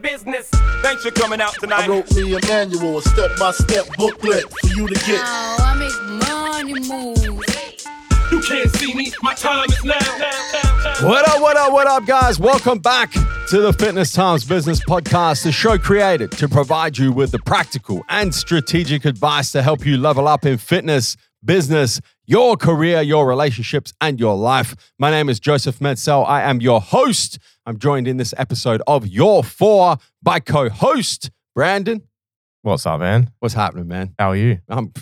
business. 0.00 0.48
Thanks 0.82 1.02
for 1.02 1.10
coming 1.10 1.40
out 1.40 1.54
tonight. 1.54 1.84
I 1.84 1.88
wrote 1.88 2.10
me 2.14 2.34
a 2.34 2.40
manual, 2.46 2.98
a 2.98 3.02
step-by-step 3.02 3.96
booklet 3.96 4.44
for 4.50 4.66
you 4.68 4.88
to 4.88 4.94
get. 4.94 5.20
Oh, 5.22 5.56
I 5.60 5.74
make 5.74 5.92
money 6.26 6.74
move. 6.88 7.44
You 8.30 8.40
can't 8.42 8.70
see 8.76 8.94
me. 8.94 9.12
My 9.22 9.34
time 9.34 9.68
is 9.68 9.84
now. 9.84 9.98
now, 9.98 10.18
now, 10.18 10.82
now. 11.00 11.08
What 11.08 11.28
up, 11.28 11.40
what 11.42 11.56
up, 11.56 11.72
what 11.72 11.86
up, 11.86 12.06
guys? 12.06 12.38
Welcome 12.38 12.78
back 12.78 13.12
to 13.12 13.60
the 13.60 13.72
Fitness 13.72 14.12
Times 14.12 14.44
Business 14.44 14.80
Podcast, 14.84 15.42
the 15.42 15.50
show 15.52 15.76
created 15.76 16.30
to 16.32 16.48
provide 16.48 16.96
you 16.96 17.12
with 17.12 17.32
the 17.32 17.40
practical 17.40 18.04
and 18.08 18.32
strategic 18.34 19.04
advice 19.04 19.50
to 19.52 19.62
help 19.62 19.84
you 19.84 19.96
level 19.96 20.28
up 20.28 20.46
in 20.46 20.58
fitness, 20.58 21.16
business, 21.44 22.00
your 22.30 22.56
career, 22.56 23.02
your 23.02 23.26
relationships, 23.26 23.92
and 24.00 24.20
your 24.20 24.36
life. 24.36 24.92
My 25.00 25.10
name 25.10 25.28
is 25.28 25.40
Joseph 25.40 25.80
Metzell. 25.80 26.24
I 26.28 26.42
am 26.42 26.60
your 26.60 26.80
host. 26.80 27.40
I'm 27.66 27.76
joined 27.76 28.06
in 28.06 28.18
this 28.18 28.32
episode 28.38 28.80
of 28.86 29.04
Your 29.04 29.42
Four 29.42 29.96
by 30.22 30.38
co 30.38 30.68
host 30.68 31.32
Brandon. 31.56 32.02
What's 32.62 32.86
up, 32.86 33.00
man? 33.00 33.32
What's 33.40 33.54
happening, 33.54 33.88
man? 33.88 34.14
How 34.16 34.28
are 34.28 34.36
you? 34.36 34.60
I'm 34.68 34.92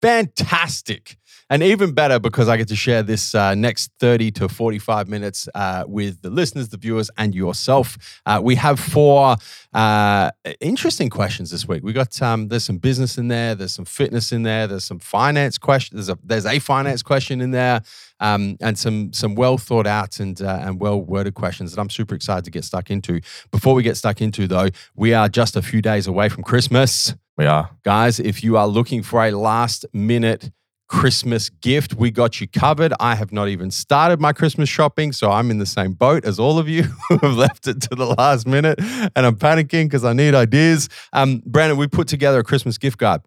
fantastic. 0.00 1.18
And 1.52 1.62
even 1.62 1.92
better 1.92 2.18
because 2.18 2.48
I 2.48 2.56
get 2.56 2.68
to 2.68 2.76
share 2.76 3.02
this 3.02 3.34
uh, 3.34 3.54
next 3.54 3.90
30 4.00 4.30
to 4.30 4.48
45 4.48 5.06
minutes 5.06 5.50
uh, 5.54 5.84
with 5.86 6.22
the 6.22 6.30
listeners, 6.30 6.70
the 6.70 6.78
viewers, 6.78 7.10
and 7.18 7.34
yourself. 7.34 8.22
Uh, 8.24 8.40
we 8.42 8.54
have 8.54 8.80
four 8.80 9.36
uh, 9.74 10.30
interesting 10.60 11.10
questions 11.10 11.50
this 11.50 11.68
week. 11.68 11.84
We 11.84 11.92
got 11.92 12.22
um, 12.22 12.48
there's 12.48 12.64
some 12.64 12.78
business 12.78 13.18
in 13.18 13.28
there, 13.28 13.54
there's 13.54 13.74
some 13.74 13.84
fitness 13.84 14.32
in 14.32 14.44
there, 14.44 14.66
there's 14.66 14.84
some 14.84 14.98
finance 14.98 15.58
questions. 15.58 16.06
There's 16.06 16.16
a 16.16 16.18
there's 16.24 16.46
a 16.46 16.58
finance 16.58 17.02
question 17.02 17.42
in 17.42 17.50
there, 17.50 17.82
um, 18.18 18.56
and 18.62 18.78
some 18.78 19.12
some 19.12 19.34
well 19.34 19.58
thought 19.58 19.86
out 19.86 20.20
and 20.20 20.40
uh, 20.40 20.60
and 20.62 20.80
well 20.80 21.02
worded 21.02 21.34
questions 21.34 21.74
that 21.74 21.80
I'm 21.82 21.90
super 21.90 22.14
excited 22.14 22.46
to 22.46 22.50
get 22.50 22.64
stuck 22.64 22.90
into. 22.90 23.20
Before 23.50 23.74
we 23.74 23.82
get 23.82 23.98
stuck 23.98 24.22
into 24.22 24.48
though, 24.48 24.70
we 24.96 25.12
are 25.12 25.28
just 25.28 25.54
a 25.54 25.60
few 25.60 25.82
days 25.82 26.06
away 26.06 26.30
from 26.30 26.44
Christmas. 26.44 27.14
We 27.36 27.44
are. 27.44 27.68
Guys, 27.84 28.20
if 28.20 28.42
you 28.42 28.56
are 28.56 28.66
looking 28.66 29.02
for 29.02 29.22
a 29.22 29.32
last 29.32 29.84
minute 29.92 30.50
Christmas 30.92 31.48
gift, 31.48 31.94
we 31.94 32.10
got 32.10 32.38
you 32.38 32.46
covered. 32.46 32.92
I 33.00 33.14
have 33.14 33.32
not 33.32 33.48
even 33.48 33.70
started 33.70 34.20
my 34.20 34.34
Christmas 34.34 34.68
shopping, 34.68 35.12
so 35.12 35.30
I'm 35.30 35.50
in 35.50 35.56
the 35.56 35.64
same 35.64 35.94
boat 35.94 36.26
as 36.26 36.38
all 36.38 36.58
of 36.58 36.68
you 36.68 36.82
who 37.08 37.16
have 37.16 37.34
left 37.34 37.66
it 37.66 37.80
to 37.80 37.94
the 37.94 38.04
last 38.04 38.46
minute, 38.46 38.78
and 38.78 39.24
I'm 39.24 39.36
panicking 39.36 39.86
because 39.86 40.04
I 40.04 40.12
need 40.12 40.34
ideas. 40.34 40.90
Um, 41.14 41.42
Brandon, 41.46 41.78
we 41.78 41.88
put 41.88 42.08
together 42.08 42.40
a 42.40 42.44
Christmas 42.44 42.76
gift 42.76 42.98
card. 42.98 43.22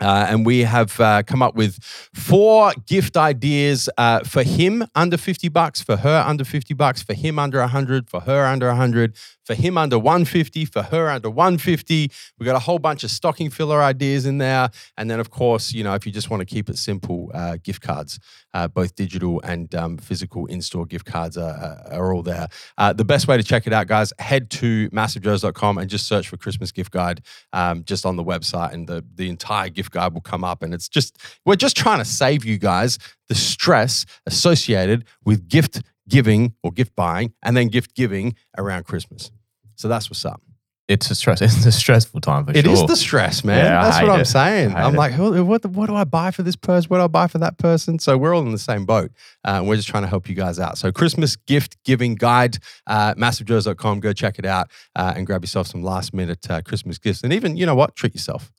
Uh, 0.00 0.26
and 0.28 0.46
we 0.46 0.60
have 0.60 0.98
uh, 1.00 1.22
come 1.24 1.42
up 1.42 1.54
with 1.54 1.82
four 2.14 2.72
gift 2.86 3.16
ideas 3.16 3.88
uh, 3.98 4.20
for 4.20 4.42
him 4.42 4.86
under 4.94 5.16
50 5.16 5.48
bucks, 5.48 5.82
for 5.82 5.96
her 5.96 6.24
under 6.26 6.44
50 6.44 6.74
bucks, 6.74 7.02
for 7.02 7.14
him 7.14 7.38
under 7.38 7.58
100, 7.60 8.08
for 8.08 8.20
her 8.20 8.44
under 8.44 8.68
100, 8.68 9.16
for 9.44 9.54
him 9.54 9.78
under 9.78 9.98
150, 9.98 10.64
for 10.66 10.82
her 10.82 11.08
under 11.08 11.30
150. 11.30 12.10
We've 12.38 12.46
got 12.46 12.56
a 12.56 12.60
whole 12.60 12.78
bunch 12.78 13.02
of 13.02 13.10
stocking 13.10 13.50
filler 13.50 13.82
ideas 13.82 14.26
in 14.26 14.38
there. 14.38 14.70
And 14.96 15.10
then, 15.10 15.20
of 15.20 15.30
course, 15.30 15.72
you 15.72 15.82
know, 15.82 15.94
if 15.94 16.06
you 16.06 16.12
just 16.12 16.30
want 16.30 16.40
to 16.40 16.46
keep 16.46 16.68
it 16.68 16.78
simple, 16.78 17.30
uh, 17.34 17.56
gift 17.62 17.82
cards, 17.82 18.18
uh, 18.58 18.66
both 18.68 18.94
digital 18.94 19.40
and 19.44 19.74
um, 19.74 19.96
physical 19.98 20.46
in 20.46 20.60
store 20.62 20.86
gift 20.86 21.06
cards 21.06 21.36
are, 21.36 21.54
are- 21.66 21.92
are 21.98 22.12
all 22.14 22.22
there. 22.22 22.48
Uh, 22.76 22.92
the 22.92 23.04
best 23.04 23.28
way 23.28 23.36
to 23.36 23.42
check 23.42 23.66
it 23.66 23.72
out, 23.72 23.86
guys, 23.86 24.12
head 24.18 24.50
to 24.50 24.88
massivejoes.com 24.90 25.78
and 25.78 25.88
just 25.88 26.06
search 26.06 26.28
for 26.28 26.36
Christmas 26.36 26.72
gift 26.72 26.90
guide 26.90 27.20
um, 27.52 27.84
just 27.84 28.04
on 28.04 28.16
the 28.16 28.24
website, 28.24 28.72
and 28.72 28.88
the, 28.88 29.04
the 29.14 29.28
entire 29.28 29.68
gift 29.68 29.90
guide 29.92 30.12
will 30.14 30.20
come 30.32 30.44
up. 30.44 30.62
And 30.62 30.74
it's 30.74 30.88
just, 30.88 31.16
we're 31.44 31.56
just 31.56 31.76
trying 31.76 31.98
to 31.98 32.04
save 32.04 32.44
you 32.44 32.58
guys 32.58 32.98
the 33.28 33.34
stress 33.34 34.04
associated 34.26 35.04
with 35.24 35.48
gift 35.48 35.82
giving 36.08 36.54
or 36.62 36.72
gift 36.72 36.96
buying 36.96 37.32
and 37.42 37.56
then 37.56 37.68
gift 37.68 37.94
giving 37.94 38.34
around 38.56 38.84
Christmas. 38.84 39.30
So 39.76 39.88
that's 39.88 40.08
what's 40.10 40.24
up. 40.24 40.40
It's 40.88 41.10
a 41.10 41.14
stress. 41.14 41.42
It's 41.42 41.66
a 41.66 41.70
stressful 41.72 42.20
time 42.22 42.46
for 42.46 42.52
It 42.56 42.64
sure. 42.64 42.72
is 42.72 42.82
the 42.86 42.96
stress, 42.96 43.44
man. 43.44 43.62
Yeah, 43.62 43.78
I 43.80 43.84
That's 43.84 44.00
what 44.02 44.10
I'm 44.10 44.20
it. 44.20 44.24
saying. 44.24 44.68
I 44.74 44.78
hate 44.80 44.86
I'm 44.86 44.94
it. 44.94 44.98
like, 44.98 45.12
who- 45.12 45.44
what, 45.44 45.64
what 45.66 45.86
do 45.86 45.94
I 45.94 46.04
buy 46.04 46.30
for 46.30 46.42
this 46.42 46.56
person? 46.56 46.88
What 46.88 46.96
do 46.98 47.04
I 47.04 47.08
buy 47.08 47.26
for 47.26 47.36
that 47.38 47.58
person? 47.58 47.98
So 47.98 48.16
we're 48.16 48.34
all 48.34 48.40
in 48.42 48.52
the 48.52 48.58
same 48.58 48.86
boat. 48.86 49.10
Uh, 49.44 49.62
we're 49.66 49.76
just 49.76 49.88
trying 49.88 50.04
to 50.04 50.08
help 50.08 50.28
you 50.30 50.34
guys 50.34 50.58
out. 50.58 50.78
So 50.78 50.90
Christmas 50.90 51.36
gift 51.36 51.76
giving 51.84 52.14
guide, 52.14 52.56
uh, 52.86 53.12
massivejoes.com. 53.14 54.00
Go 54.00 54.14
check 54.14 54.38
it 54.38 54.46
out 54.46 54.70
uh, 54.96 55.12
and 55.14 55.26
grab 55.26 55.42
yourself 55.42 55.66
some 55.66 55.82
last 55.82 56.14
minute 56.14 56.50
uh, 56.50 56.62
Christmas 56.62 56.96
gifts. 56.98 57.22
And 57.22 57.34
even, 57.34 57.56
you 57.58 57.66
know 57.66 57.74
what? 57.74 57.94
Treat 57.94 58.14
yourself 58.14 58.50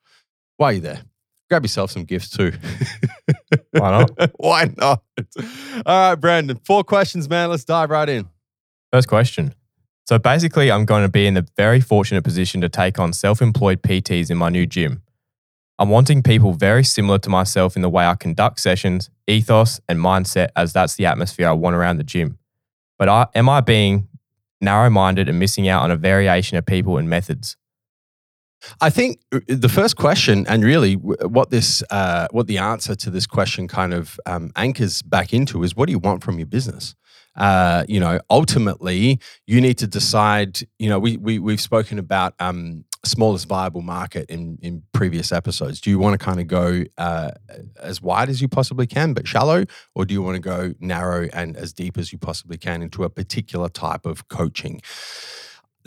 while 0.58 0.72
you're 0.72 0.82
there. 0.82 1.02
Grab 1.50 1.64
yourself 1.64 1.90
some 1.90 2.04
gifts 2.04 2.30
too. 2.30 2.52
Why 3.72 3.90
not? 3.90 4.12
Why 4.38 4.72
not? 4.78 5.02
All 5.84 6.10
right, 6.10 6.16
Brandon. 6.16 6.58
Four 6.64 6.84
questions, 6.84 7.28
man. 7.28 7.50
Let's 7.50 7.66
dive 7.66 7.90
right 7.90 8.08
in. 8.08 8.30
First 8.94 9.08
question. 9.08 9.56
So 10.10 10.18
basically, 10.18 10.72
I'm 10.72 10.86
going 10.86 11.04
to 11.04 11.08
be 11.08 11.28
in 11.28 11.36
the 11.36 11.48
very 11.56 11.80
fortunate 11.80 12.24
position 12.24 12.62
to 12.62 12.68
take 12.68 12.98
on 12.98 13.14
self 13.14 13.44
employed 13.44 13.84
PTs 13.84 14.32
in 14.32 14.38
my 14.40 14.50
new 14.50 14.66
gym. 14.66 15.04
I'm 15.78 15.90
wanting 15.90 16.24
people 16.24 16.54
very 16.54 16.84
similar 16.84 17.20
to 17.20 17.30
myself 17.30 17.76
in 17.76 17.84
the 17.84 17.90
way 17.90 18.08
I 18.08 18.16
conduct 18.16 18.60
sessions, 18.60 19.12
ethos, 19.28 19.80
and 19.88 20.00
mindset, 20.00 20.48
as 20.56 20.74
that's 20.74 20.96
the 20.96 21.06
atmosphere 21.06 21.48
I 21.48 21.52
want 21.52 21.76
around 21.76 21.98
the 21.98 22.04
gym. 22.04 22.40
But 22.98 23.08
I, 23.08 23.28
am 23.36 23.50
I 23.50 23.62
being 23.62 24.08
narrow 24.60 24.90
minded 24.90 25.30
and 25.30 25.38
missing 25.38 25.68
out 25.68 25.84
on 25.84 25.92
a 25.92 25.96
variation 25.96 26.58
of 26.58 26.66
people 26.66 26.98
and 26.98 27.08
methods? 27.08 27.56
I 28.82 28.90
think 28.90 29.22
uh, 29.32 29.42
the 29.48 29.70
first 29.70 29.96
question, 29.96 30.44
and 30.48 30.64
really 30.64 30.96
what 30.96 31.52
this, 31.52 31.84
uh, 31.92 32.26
what 32.32 32.48
the 32.48 32.58
answer 32.58 32.96
to 32.96 33.12
this 33.12 33.28
question 33.28 33.68
kind 33.68 33.94
of 33.94 34.20
um, 34.26 34.52
anchors 34.56 35.04
back 35.04 35.36
into 35.36 35.62
is, 35.62 35.76
what 35.76 35.86
do 35.86 35.92
you 35.92 36.00
want 36.00 36.24
from 36.24 36.40
your 36.40 36.48
business? 36.48 36.96
Uh, 37.40 37.86
you 37.88 38.00
know, 38.00 38.20
ultimately, 38.30 39.20
you 39.48 39.62
need 39.62 39.78
to 39.80 39.88
decide. 39.88 40.60
You 40.78 40.90
know, 40.90 41.00
we, 41.00 41.18
we 41.18 41.40
we've 41.40 41.62
spoken 41.62 41.98
about 41.98 42.34
um, 42.40 42.84
smallest 43.06 43.48
viable 43.48 43.82
market 43.82 44.30
in 44.30 44.58
in 44.62 44.84
previous 44.92 45.32
episodes. 45.32 45.80
Do 45.80 45.90
you 45.90 46.00
want 46.00 46.20
to 46.20 46.24
kind 46.24 46.40
of 46.40 46.48
go 46.48 46.84
uh, 46.98 47.32
as 47.82 48.02
wide 48.02 48.30
as 48.30 48.42
you 48.42 48.48
possibly 48.48 48.88
can, 48.88 49.14
but 49.14 49.28
shallow, 49.28 49.66
or 49.96 50.06
do 50.06 50.14
you 50.14 50.22
want 50.22 50.36
to 50.36 50.42
go 50.42 50.74
narrow 50.80 51.28
and 51.34 51.56
as 51.56 51.74
deep 51.74 51.98
as 51.98 52.12
you 52.12 52.18
possibly 52.18 52.58
can 52.58 52.82
into 52.82 53.04
a 53.04 53.10
particular 53.10 53.70
type 53.70 54.06
of 54.06 54.28
coaching? 54.28 54.82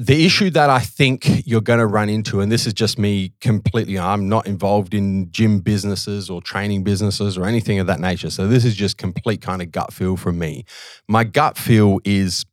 The 0.02 0.24
issue 0.26 0.50
that 0.50 0.68
I 0.68 0.80
think 0.80 1.46
you're 1.46 1.60
going 1.60 1.78
to 1.78 1.86
run 1.86 2.08
into, 2.08 2.40
and 2.40 2.50
this 2.50 2.66
is 2.66 2.72
just 2.72 2.98
me 2.98 3.32
completely, 3.40 3.96
I'm 4.00 4.28
not 4.28 4.48
involved 4.48 4.94
in 4.94 5.30
gym 5.30 5.60
businesses 5.60 6.28
or 6.28 6.42
training 6.42 6.82
businesses 6.82 7.38
or 7.38 7.46
anything 7.46 7.78
of 7.78 7.86
that 7.86 8.00
nature. 8.00 8.28
So 8.28 8.48
this 8.48 8.64
is 8.64 8.74
just 8.74 8.98
complete 8.98 9.40
kind 9.40 9.62
of 9.62 9.70
gut 9.70 9.92
feel 9.92 10.16
from 10.16 10.40
me. 10.40 10.64
My 11.08 11.22
gut 11.22 11.56
feel 11.56 12.00
is 12.04 12.44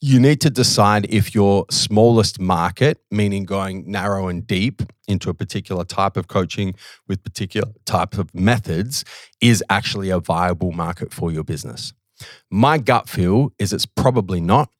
you 0.00 0.18
need 0.18 0.40
to 0.40 0.50
decide 0.50 1.06
if 1.08 1.32
your 1.32 1.64
smallest 1.70 2.40
market, 2.40 2.98
meaning 3.08 3.44
going 3.44 3.88
narrow 3.88 4.26
and 4.26 4.44
deep 4.44 4.82
into 5.06 5.30
a 5.30 5.34
particular 5.34 5.84
type 5.84 6.16
of 6.16 6.26
coaching 6.26 6.74
with 7.06 7.22
particular 7.22 7.68
type 7.86 8.18
of 8.18 8.34
methods, 8.34 9.04
is 9.40 9.62
actually 9.70 10.10
a 10.10 10.18
viable 10.18 10.72
market 10.72 11.12
for 11.12 11.30
your 11.30 11.44
business. 11.44 11.92
My 12.50 12.78
gut 12.78 13.08
feel 13.08 13.52
is 13.60 13.72
it's 13.72 13.86
probably 13.86 14.40
not. 14.40 14.70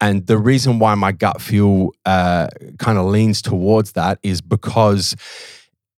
And 0.00 0.26
the 0.26 0.38
reason 0.38 0.78
why 0.78 0.94
my 0.94 1.12
gut 1.12 1.40
feel 1.40 1.90
uh, 2.04 2.48
kind 2.78 2.98
of 2.98 3.06
leans 3.06 3.40
towards 3.40 3.92
that 3.92 4.18
is 4.22 4.40
because 4.40 5.14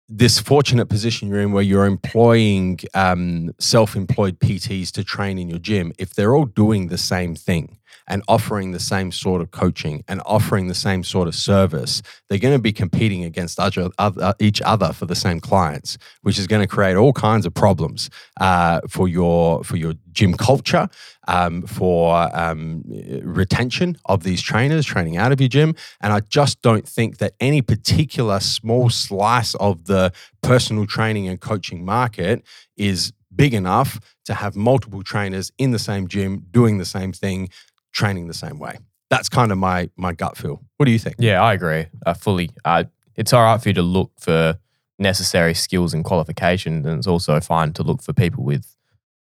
this 0.07 0.39
fortunate 0.39 0.87
position 0.87 1.29
you're 1.29 1.41
in 1.41 1.51
where 1.51 1.63
you're 1.63 1.85
employing 1.85 2.79
um, 2.93 3.51
self 3.59 3.95
employed 3.95 4.39
PTs 4.39 4.91
to 4.91 5.03
train 5.03 5.39
in 5.39 5.49
your 5.49 5.59
gym, 5.59 5.93
if 5.97 6.13
they're 6.13 6.35
all 6.35 6.45
doing 6.45 6.87
the 6.87 6.97
same 6.97 7.35
thing 7.35 7.79
and 8.07 8.23
offering 8.27 8.71
the 8.71 8.79
same 8.79 9.11
sort 9.11 9.41
of 9.41 9.51
coaching 9.51 10.03
and 10.07 10.21
offering 10.25 10.67
the 10.67 10.75
same 10.75 11.03
sort 11.03 11.27
of 11.27 11.35
service, 11.35 12.01
they're 12.27 12.39
going 12.39 12.55
to 12.55 12.61
be 12.61 12.73
competing 12.73 13.23
against 13.23 13.59
other, 13.59 13.89
other, 13.97 14.33
each 14.39 14.61
other 14.61 14.93
for 14.93 15.05
the 15.05 15.15
same 15.15 15.39
clients, 15.39 15.97
which 16.21 16.37
is 16.37 16.47
going 16.47 16.61
to 16.61 16.67
create 16.67 16.95
all 16.95 17.13
kinds 17.13 17.45
of 17.45 17.53
problems 17.53 18.09
uh, 18.39 18.81
for 18.89 19.07
your 19.07 19.63
for 19.63 19.77
your 19.77 19.93
gym 20.11 20.33
culture, 20.33 20.87
um, 21.27 21.61
for 21.63 22.29
um, 22.33 22.83
retention 23.23 23.97
of 24.05 24.23
these 24.23 24.41
trainers 24.41 24.85
training 24.85 25.17
out 25.17 25.31
of 25.31 25.41
your 25.41 25.49
gym. 25.49 25.75
And 26.01 26.13
I 26.13 26.21
just 26.21 26.61
don't 26.61 26.87
think 26.87 27.17
that 27.17 27.33
any 27.39 27.61
particular 27.61 28.39
small 28.39 28.89
slice 28.89 29.55
of 29.55 29.85
the 29.85 30.11
personal 30.41 30.85
training 30.85 31.27
and 31.27 31.39
coaching 31.39 31.83
market 31.83 32.43
is 32.77 33.11
big 33.35 33.53
enough 33.53 33.99
to 34.25 34.33
have 34.33 34.55
multiple 34.55 35.03
trainers 35.03 35.51
in 35.57 35.71
the 35.71 35.79
same 35.79 36.07
gym 36.07 36.45
doing 36.51 36.77
the 36.77 36.85
same 36.85 37.11
thing, 37.11 37.49
training 37.95 38.27
the 38.27 38.33
same 38.33 38.59
way. 38.59 38.77
That's 39.09 39.29
kind 39.29 39.51
of 39.51 39.57
my 39.57 39.89
my 39.95 40.13
gut 40.13 40.37
feel. 40.37 40.61
What 40.77 40.85
do 40.85 40.91
you 40.91 40.99
think? 40.99 41.15
Yeah, 41.17 41.41
I 41.41 41.53
agree. 41.53 41.87
Uh, 42.05 42.13
fully. 42.13 42.51
Uh, 42.63 42.83
it's 43.15 43.33
all 43.33 43.43
right 43.43 43.61
for 43.61 43.69
you 43.69 43.73
to 43.73 43.81
look 43.81 44.11
for 44.19 44.59
necessary 44.99 45.53
skills 45.53 45.93
and 45.93 46.03
qualifications, 46.03 46.85
and 46.85 46.97
it's 46.97 47.07
also 47.07 47.39
fine 47.39 47.73
to 47.73 47.83
look 47.83 48.03
for 48.03 48.13
people 48.13 48.43
with 48.43 48.75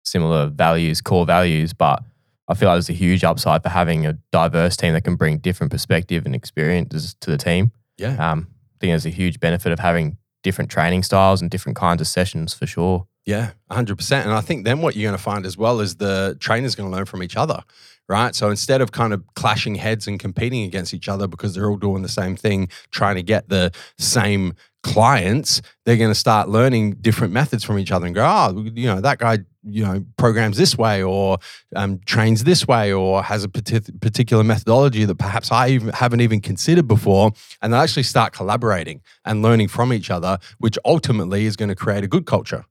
similar 0.04 0.46
values, 0.46 1.00
core 1.00 1.26
values. 1.26 1.72
But 1.72 2.02
I 2.48 2.54
feel 2.54 2.68
like 2.68 2.76
there's 2.76 2.90
a 2.90 2.94
huge 2.94 3.24
upside 3.24 3.62
for 3.62 3.70
having 3.70 4.06
a 4.06 4.14
diverse 4.30 4.76
team 4.76 4.92
that 4.94 5.04
can 5.04 5.16
bring 5.16 5.38
different 5.38 5.72
perspective 5.72 6.24
and 6.26 6.34
experiences 6.34 7.14
to 7.20 7.30
the 7.30 7.38
team. 7.38 7.72
Yeah. 7.98 8.32
Um, 8.32 8.48
I 8.50 8.76
think 8.80 8.90
there's 8.90 9.06
a 9.06 9.10
huge 9.10 9.40
benefit 9.40 9.72
of 9.72 9.78
having 9.78 10.18
different 10.42 10.70
training 10.70 11.02
styles 11.04 11.40
and 11.40 11.50
different 11.50 11.76
kinds 11.76 12.00
of 12.00 12.06
sessions 12.08 12.52
for 12.52 12.66
sure. 12.66 13.06
Yeah, 13.24 13.52
100%. 13.70 14.22
And 14.24 14.32
I 14.32 14.40
think 14.40 14.64
then 14.64 14.80
what 14.80 14.96
you're 14.96 15.08
going 15.08 15.16
to 15.16 15.22
find 15.22 15.46
as 15.46 15.56
well 15.56 15.80
is 15.80 15.96
the 15.96 16.36
trainers 16.40 16.74
going 16.74 16.90
to 16.90 16.96
learn 16.96 17.06
from 17.06 17.22
each 17.22 17.36
other, 17.36 17.62
right? 18.08 18.34
So 18.34 18.50
instead 18.50 18.80
of 18.80 18.92
kind 18.92 19.12
of 19.12 19.22
clashing 19.34 19.76
heads 19.76 20.06
and 20.06 20.18
competing 20.18 20.64
against 20.64 20.94
each 20.94 21.08
other 21.08 21.26
because 21.26 21.54
they're 21.54 21.70
all 21.70 21.76
doing 21.76 22.02
the 22.02 22.08
same 22.08 22.36
thing, 22.36 22.68
trying 22.90 23.16
to 23.16 23.22
get 23.22 23.48
the 23.48 23.72
same 23.98 24.54
clients, 24.82 25.62
they're 25.84 25.96
going 25.96 26.10
to 26.10 26.14
start 26.14 26.48
learning 26.48 26.94
different 26.94 27.32
methods 27.32 27.64
from 27.64 27.78
each 27.78 27.92
other 27.92 28.06
and 28.06 28.14
go, 28.14 28.24
oh, 28.24 28.64
you 28.74 28.86
know, 28.86 29.00
that 29.00 29.18
guy, 29.18 29.38
you 29.62 29.84
know, 29.84 30.04
programs 30.16 30.56
this 30.56 30.76
way 30.76 31.02
or 31.02 31.38
um, 31.76 32.00
trains 32.04 32.44
this 32.44 32.66
way 32.66 32.92
or 32.92 33.22
has 33.22 33.44
a 33.44 33.48
partic- 33.48 34.00
particular 34.00 34.42
methodology 34.42 35.04
that 35.04 35.16
perhaps 35.16 35.52
I 35.52 35.68
even, 35.68 35.88
haven't 35.90 36.20
even 36.20 36.40
considered 36.40 36.88
before. 36.88 37.30
And 37.60 37.72
they 37.72 37.78
actually 37.78 38.02
start 38.02 38.32
collaborating 38.32 39.02
and 39.24 39.40
learning 39.40 39.68
from 39.68 39.92
each 39.92 40.10
other, 40.10 40.38
which 40.58 40.76
ultimately 40.84 41.46
is 41.46 41.56
going 41.56 41.68
to 41.68 41.76
create 41.76 42.02
a 42.02 42.08
good 42.08 42.26
culture 42.26 42.64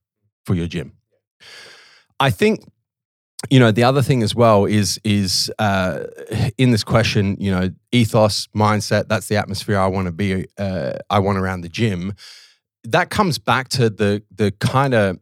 for 0.45 0.53
your 0.53 0.67
gym. 0.67 0.91
I 2.19 2.29
think 2.29 2.63
you 3.49 3.59
know 3.59 3.71
the 3.71 3.83
other 3.83 4.01
thing 4.01 4.21
as 4.23 4.35
well 4.35 4.65
is 4.65 4.99
is 5.03 5.51
uh, 5.57 6.03
in 6.57 6.71
this 6.71 6.83
question 6.83 7.35
you 7.39 7.51
know 7.51 7.69
ethos 7.91 8.47
mindset 8.55 9.07
that's 9.07 9.27
the 9.27 9.35
atmosphere 9.35 9.79
i 9.79 9.87
want 9.87 10.05
to 10.05 10.11
be 10.11 10.45
uh, 10.57 10.93
i 11.09 11.19
want 11.19 11.37
around 11.37 11.61
the 11.61 11.69
gym. 11.69 12.13
That 12.83 13.09
comes 13.09 13.37
back 13.37 13.69
to 13.69 13.89
the 13.89 14.23
the 14.35 14.51
kind 14.51 14.93
of 14.93 15.19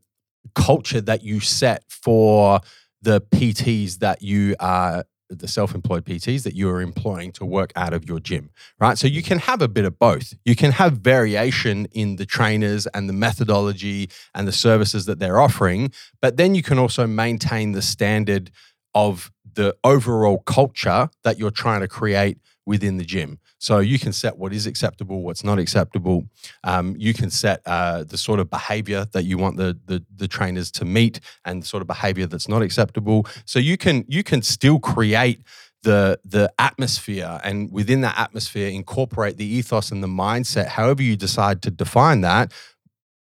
culture 0.55 1.01
that 1.01 1.23
you 1.23 1.39
set 1.39 1.83
for 1.89 2.61
the 3.01 3.21
pts 3.21 3.99
that 3.99 4.21
you 4.21 4.55
are 4.59 5.05
the 5.29 5.47
self-employed 5.47 6.05
PTs 6.05 6.43
that 6.43 6.55
you 6.55 6.69
are 6.69 6.81
employing 6.81 7.31
to 7.33 7.45
work 7.45 7.71
out 7.75 7.93
of 7.93 8.07
your 8.07 8.19
gym, 8.19 8.49
right? 8.79 8.97
So 8.97 9.07
you 9.07 9.21
can 9.21 9.39
have 9.39 9.61
a 9.61 9.67
bit 9.67 9.85
of 9.85 9.99
both. 9.99 10.33
You 10.43 10.55
can 10.55 10.71
have 10.71 10.93
variation 10.93 11.85
in 11.91 12.15
the 12.15 12.25
trainers 12.25 12.87
and 12.87 13.07
the 13.07 13.13
methodology 13.13 14.09
and 14.33 14.47
the 14.47 14.51
services 14.51 15.05
that 15.05 15.19
they're 15.19 15.39
offering, 15.39 15.91
but 16.21 16.37
then 16.37 16.55
you 16.55 16.63
can 16.63 16.79
also 16.79 17.05
maintain 17.05 17.73
the 17.73 17.81
standard 17.81 18.51
of 18.95 19.31
the 19.53 19.75
overall 19.83 20.39
culture 20.39 21.09
that 21.23 21.37
you're 21.37 21.51
trying 21.51 21.81
to 21.81 21.87
create 21.87 22.37
within 22.65 22.97
the 22.97 23.05
gym. 23.05 23.39
So 23.59 23.79
you 23.79 23.99
can 23.99 24.13
set 24.13 24.37
what 24.37 24.53
is 24.53 24.65
acceptable, 24.65 25.21
what's 25.21 25.43
not 25.43 25.59
acceptable. 25.59 26.23
Um, 26.63 26.95
you 26.97 27.13
can 27.13 27.29
set 27.29 27.61
uh, 27.65 28.05
the 28.05 28.17
sort 28.17 28.39
of 28.39 28.49
behavior 28.49 29.05
that 29.11 29.23
you 29.23 29.37
want 29.37 29.57
the, 29.57 29.77
the 29.85 30.03
the 30.15 30.27
trainers 30.27 30.71
to 30.71 30.85
meet, 30.85 31.19
and 31.45 31.61
the 31.61 31.67
sort 31.67 31.81
of 31.81 31.87
behavior 31.87 32.25
that's 32.25 32.47
not 32.47 32.61
acceptable. 32.61 33.27
So 33.45 33.59
you 33.59 33.77
can 33.77 34.05
you 34.07 34.23
can 34.23 34.41
still 34.41 34.79
create 34.79 35.43
the 35.83 36.19
the 36.23 36.51
atmosphere, 36.57 37.39
and 37.43 37.71
within 37.71 38.01
that 38.01 38.17
atmosphere, 38.17 38.69
incorporate 38.69 39.37
the 39.37 39.45
ethos 39.45 39.91
and 39.91 40.01
the 40.01 40.07
mindset, 40.07 40.67
however 40.67 41.03
you 41.03 41.15
decide 41.17 41.61
to 41.63 41.71
define 41.71 42.21
that. 42.21 42.53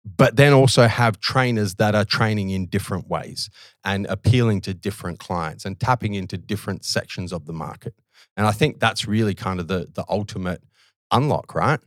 But 0.03 0.35
then 0.35 0.51
also 0.51 0.87
have 0.87 1.19
trainers 1.19 1.75
that 1.75 1.93
are 1.93 2.05
training 2.05 2.49
in 2.49 2.65
different 2.65 3.07
ways 3.07 3.51
and 3.83 4.07
appealing 4.07 4.61
to 4.61 4.73
different 4.73 5.19
clients 5.19 5.63
and 5.63 5.79
tapping 5.79 6.15
into 6.15 6.39
different 6.39 6.83
sections 6.85 7.31
of 7.31 7.45
the 7.45 7.53
market. 7.53 7.93
And 8.37 8.47
I 8.47 8.51
think 8.51 8.79
that's 8.79 9.07
really 9.07 9.35
kind 9.35 9.59
of 9.59 9.67
the 9.67 9.87
the 9.93 10.05
ultimate 10.09 10.63
unlock, 11.11 11.53
right? 11.55 11.79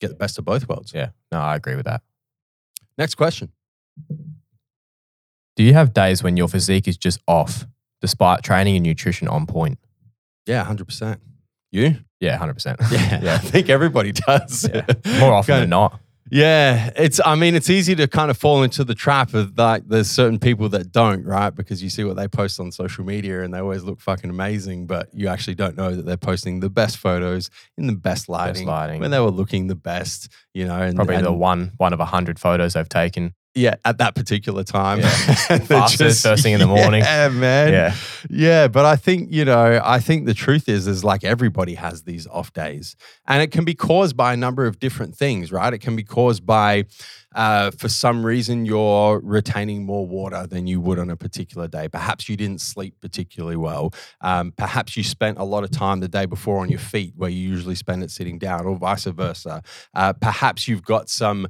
Get 0.00 0.08
the 0.08 0.16
best 0.16 0.38
of 0.38 0.44
both 0.44 0.68
worlds. 0.68 0.92
Yeah, 0.94 1.10
no, 1.32 1.38
I 1.40 1.56
agree 1.56 1.74
with 1.76 1.86
that. 1.86 2.02
Next 2.96 3.14
question. 3.16 3.52
Do 5.56 5.64
you 5.64 5.74
have 5.74 5.92
days 5.92 6.22
when 6.22 6.36
your 6.36 6.48
physique 6.48 6.86
is 6.86 6.96
just 6.96 7.20
off, 7.26 7.66
despite 8.00 8.42
training 8.44 8.76
and 8.76 8.84
nutrition 8.84 9.26
on 9.28 9.46
point? 9.46 9.78
Yeah, 10.46 10.62
hundred 10.64 10.86
percent. 10.86 11.20
You? 11.72 11.96
Yeah, 12.20 12.36
hundred 12.36 12.54
percent. 12.54 12.80
Yeah, 12.90 13.20
I 13.34 13.38
think 13.38 13.68
everybody 13.68 14.12
does. 14.12 14.68
Yeah. 14.72 14.86
more 15.20 15.34
often 15.34 15.60
than 15.60 15.70
not. 15.70 16.00
Yeah, 16.30 16.90
it's. 16.96 17.20
I 17.24 17.34
mean, 17.34 17.54
it's 17.54 17.70
easy 17.70 17.94
to 17.96 18.06
kind 18.06 18.30
of 18.30 18.36
fall 18.36 18.62
into 18.62 18.84
the 18.84 18.94
trap 18.94 19.34
of 19.34 19.56
like 19.58 19.88
there's 19.88 20.10
certain 20.10 20.38
people 20.38 20.68
that 20.70 20.92
don't, 20.92 21.24
right? 21.24 21.50
Because 21.50 21.82
you 21.82 21.90
see 21.90 22.04
what 22.04 22.16
they 22.16 22.28
post 22.28 22.60
on 22.60 22.72
social 22.72 23.04
media 23.04 23.42
and 23.42 23.52
they 23.52 23.58
always 23.58 23.82
look 23.82 24.00
fucking 24.00 24.30
amazing, 24.30 24.86
but 24.86 25.08
you 25.12 25.28
actually 25.28 25.54
don't 25.54 25.76
know 25.76 25.94
that 25.94 26.04
they're 26.04 26.16
posting 26.16 26.60
the 26.60 26.70
best 26.70 26.98
photos 26.98 27.50
in 27.76 27.86
the 27.86 27.94
best 27.94 28.28
lighting, 28.28 28.66
lighting. 28.66 29.00
when 29.00 29.10
they 29.10 29.20
were 29.20 29.30
looking 29.30 29.66
the 29.66 29.74
best, 29.74 30.30
you 30.54 30.66
know. 30.66 30.80
And, 30.80 30.96
Probably 30.96 31.20
the 31.22 31.32
one 31.32 31.72
one 31.78 31.92
of 31.92 32.00
a 32.00 32.06
hundred 32.06 32.38
photos 32.38 32.74
they've 32.74 32.88
taken. 32.88 33.34
Yeah 33.58 33.76
at 33.84 33.98
that 33.98 34.14
particular 34.14 34.64
time. 34.64 35.00
Yeah. 35.00 35.08
Fastest, 35.58 36.22
first 36.22 36.42
thing 36.42 36.54
in 36.54 36.60
the 36.60 36.66
morning. 36.78 37.02
Yeah, 37.02 37.28
man. 37.28 37.72
Yeah. 37.72 37.94
Yeah, 38.30 38.68
but 38.68 38.84
I 38.84 38.96
think, 38.96 39.32
you 39.32 39.44
know, 39.44 39.80
I 39.82 40.00
think 40.00 40.26
the 40.26 40.34
truth 40.34 40.68
is 40.68 40.86
is 40.86 41.04
like 41.04 41.24
everybody 41.24 41.74
has 41.74 42.02
these 42.02 42.26
off 42.26 42.52
days. 42.52 42.96
And 43.26 43.42
it 43.42 43.50
can 43.50 43.64
be 43.64 43.74
caused 43.74 44.16
by 44.16 44.32
a 44.32 44.36
number 44.36 44.66
of 44.66 44.78
different 44.78 45.16
things, 45.16 45.52
right? 45.52 45.72
It 45.72 45.78
can 45.78 45.96
be 45.96 46.04
caused 46.04 46.46
by 46.46 46.84
uh, 47.34 47.70
for 47.72 47.88
some 47.88 48.24
reason 48.24 48.64
you're 48.64 49.20
retaining 49.20 49.84
more 49.84 50.06
water 50.06 50.46
than 50.46 50.66
you 50.66 50.80
would 50.80 50.98
on 50.98 51.10
a 51.10 51.16
particular 51.16 51.68
day. 51.68 51.88
Perhaps 51.88 52.28
you 52.28 52.36
didn't 52.36 52.60
sleep 52.60 52.94
particularly 53.00 53.56
well. 53.56 53.92
Um, 54.20 54.52
perhaps 54.56 54.96
you 54.96 55.02
spent 55.02 55.38
a 55.38 55.44
lot 55.44 55.62
of 55.62 55.70
time 55.70 56.00
the 56.00 56.08
day 56.08 56.26
before 56.26 56.60
on 56.60 56.70
your 56.70 56.78
feet 56.78 57.12
where 57.16 57.30
you 57.30 57.48
usually 57.48 57.74
spend 57.74 58.02
it 58.02 58.10
sitting 58.10 58.38
down, 58.38 58.64
or 58.64 58.76
vice 58.76 59.04
versa. 59.04 59.62
Uh, 59.94 60.12
perhaps 60.14 60.66
you've 60.66 60.82
got 60.82 61.08
some 61.08 61.48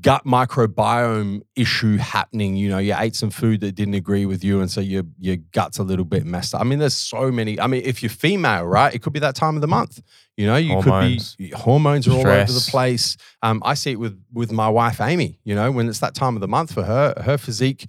gut 0.00 0.24
microbiome 0.24 1.42
issue 1.56 1.96
happening. 1.96 2.56
You 2.56 2.68
know, 2.68 2.78
you 2.78 2.94
ate 2.96 3.14
some 3.14 3.30
food 3.30 3.60
that 3.60 3.72
didn't 3.72 3.94
agree 3.94 4.26
with 4.26 4.42
you, 4.44 4.60
and 4.60 4.70
so 4.70 4.80
your 4.80 5.04
your 5.18 5.36
gut's 5.52 5.78
a 5.78 5.82
little 5.82 6.04
bit 6.04 6.24
messed 6.24 6.54
up. 6.54 6.60
I 6.60 6.64
mean, 6.64 6.78
there's 6.78 6.96
so 6.96 7.30
many. 7.30 7.58
I 7.60 7.66
mean, 7.66 7.82
if 7.84 8.02
you're 8.02 8.10
female, 8.10 8.64
right, 8.64 8.94
it 8.94 9.02
could 9.02 9.12
be 9.12 9.20
that 9.20 9.34
time 9.34 9.56
of 9.56 9.60
the 9.60 9.68
month. 9.68 10.00
You 10.36 10.46
know, 10.46 10.56
you 10.56 10.74
Hormones. 10.74 11.34
could 11.36 11.38
be 11.38 11.50
hormones 11.50 12.08
are 12.08 12.12
all 12.12 12.26
over 12.26 12.52
the 12.52 12.66
place. 12.70 13.16
Um, 13.42 13.62
I 13.64 13.74
see 13.74 13.92
it 13.92 14.00
with 14.00 14.18
with 14.32 14.52
my 14.52 14.68
wife 14.68 15.00
Amy. 15.00 15.38
You 15.44 15.54
know, 15.54 15.70
when 15.70 15.88
it's 15.88 16.00
that 16.00 16.14
time 16.14 16.34
of 16.36 16.40
the 16.40 16.48
month 16.48 16.72
for 16.72 16.84
her, 16.84 17.14
her 17.24 17.36
physique 17.38 17.86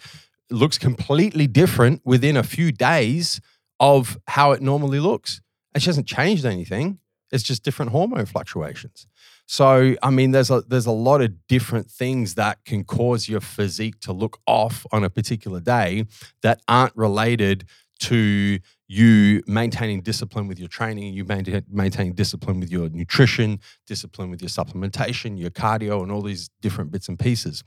looks 0.50 0.78
completely 0.78 1.48
different 1.48 2.02
within 2.04 2.36
a 2.36 2.44
few 2.44 2.72
days 2.72 3.40
of 3.80 4.18
how 4.28 4.52
it 4.52 4.62
normally 4.62 5.00
looks, 5.00 5.42
and 5.74 5.82
she 5.82 5.88
hasn't 5.90 6.08
changed 6.08 6.46
anything. 6.46 7.00
It's 7.32 7.44
just 7.44 7.64
different 7.64 7.92
hormone 7.92 8.26
fluctuations. 8.26 9.08
So, 9.52 9.98
I 10.02 10.12
mean, 10.12 10.32
there's 10.32 10.50
a 10.50 10.62
there's 10.62 10.86
a 10.86 10.92
lot 10.92 11.20
of 11.20 11.46
different 11.50 11.92
things 11.92 12.36
that 12.36 12.64
can 12.64 12.86
cause 12.86 13.28
your 13.28 13.42
physique 13.42 14.00
to 14.00 14.14
look 14.14 14.40
off 14.48 14.86
on 14.94 15.04
a 15.04 15.10
particular 15.10 15.60
day 15.60 16.06
that 16.42 16.62
aren't 16.70 16.96
related 16.96 17.66
to 18.04 18.60
you 18.88 19.44
maintaining 19.48 20.04
discipline 20.04 20.48
with 20.48 20.58
your 20.58 20.70
training, 20.70 21.14
you 21.14 21.26
maintain, 21.26 21.66
maintaining 21.70 22.14
discipline 22.14 22.62
with 22.62 22.72
your 22.72 22.88
nutrition, 22.92 23.60
discipline 23.86 24.30
with 24.30 24.42
your 24.42 24.48
supplementation, 24.48 25.38
your 25.38 25.50
cardio, 25.50 26.02
and 26.02 26.14
all 26.14 26.22
these 26.22 26.50
different 26.62 26.90
bits 26.90 27.10
and 27.10 27.20
pieces. 27.20 27.62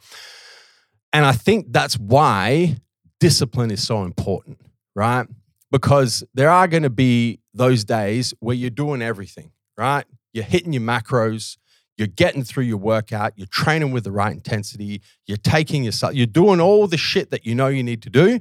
And 1.12 1.26
I 1.26 1.32
think 1.32 1.66
that's 1.68 1.98
why 1.98 2.78
discipline 3.20 3.70
is 3.70 3.86
so 3.86 4.04
important, 4.04 4.58
right? 4.96 5.26
Because 5.70 6.24
there 6.32 6.48
are 6.48 6.66
going 6.66 6.84
to 6.84 6.88
be 6.88 7.40
those 7.52 7.84
days 7.84 8.32
where 8.40 8.56
you're 8.56 8.70
doing 8.70 9.02
everything, 9.02 9.52
right? 9.76 10.06
You're 10.32 10.44
hitting 10.44 10.72
your 10.72 10.82
macros, 10.82 11.58
you're 11.96 12.08
getting 12.08 12.42
through 12.42 12.64
your 12.64 12.76
workout, 12.78 13.32
you're 13.36 13.46
training 13.46 13.92
with 13.92 14.04
the 14.04 14.12
right 14.12 14.32
intensity, 14.32 15.00
you're 15.26 15.36
taking 15.36 15.84
yourself, 15.84 16.14
you're 16.14 16.26
doing 16.26 16.60
all 16.60 16.86
the 16.86 16.96
shit 16.96 17.30
that 17.30 17.46
you 17.46 17.54
know 17.54 17.68
you 17.68 17.82
need 17.82 18.02
to 18.02 18.10
do. 18.10 18.40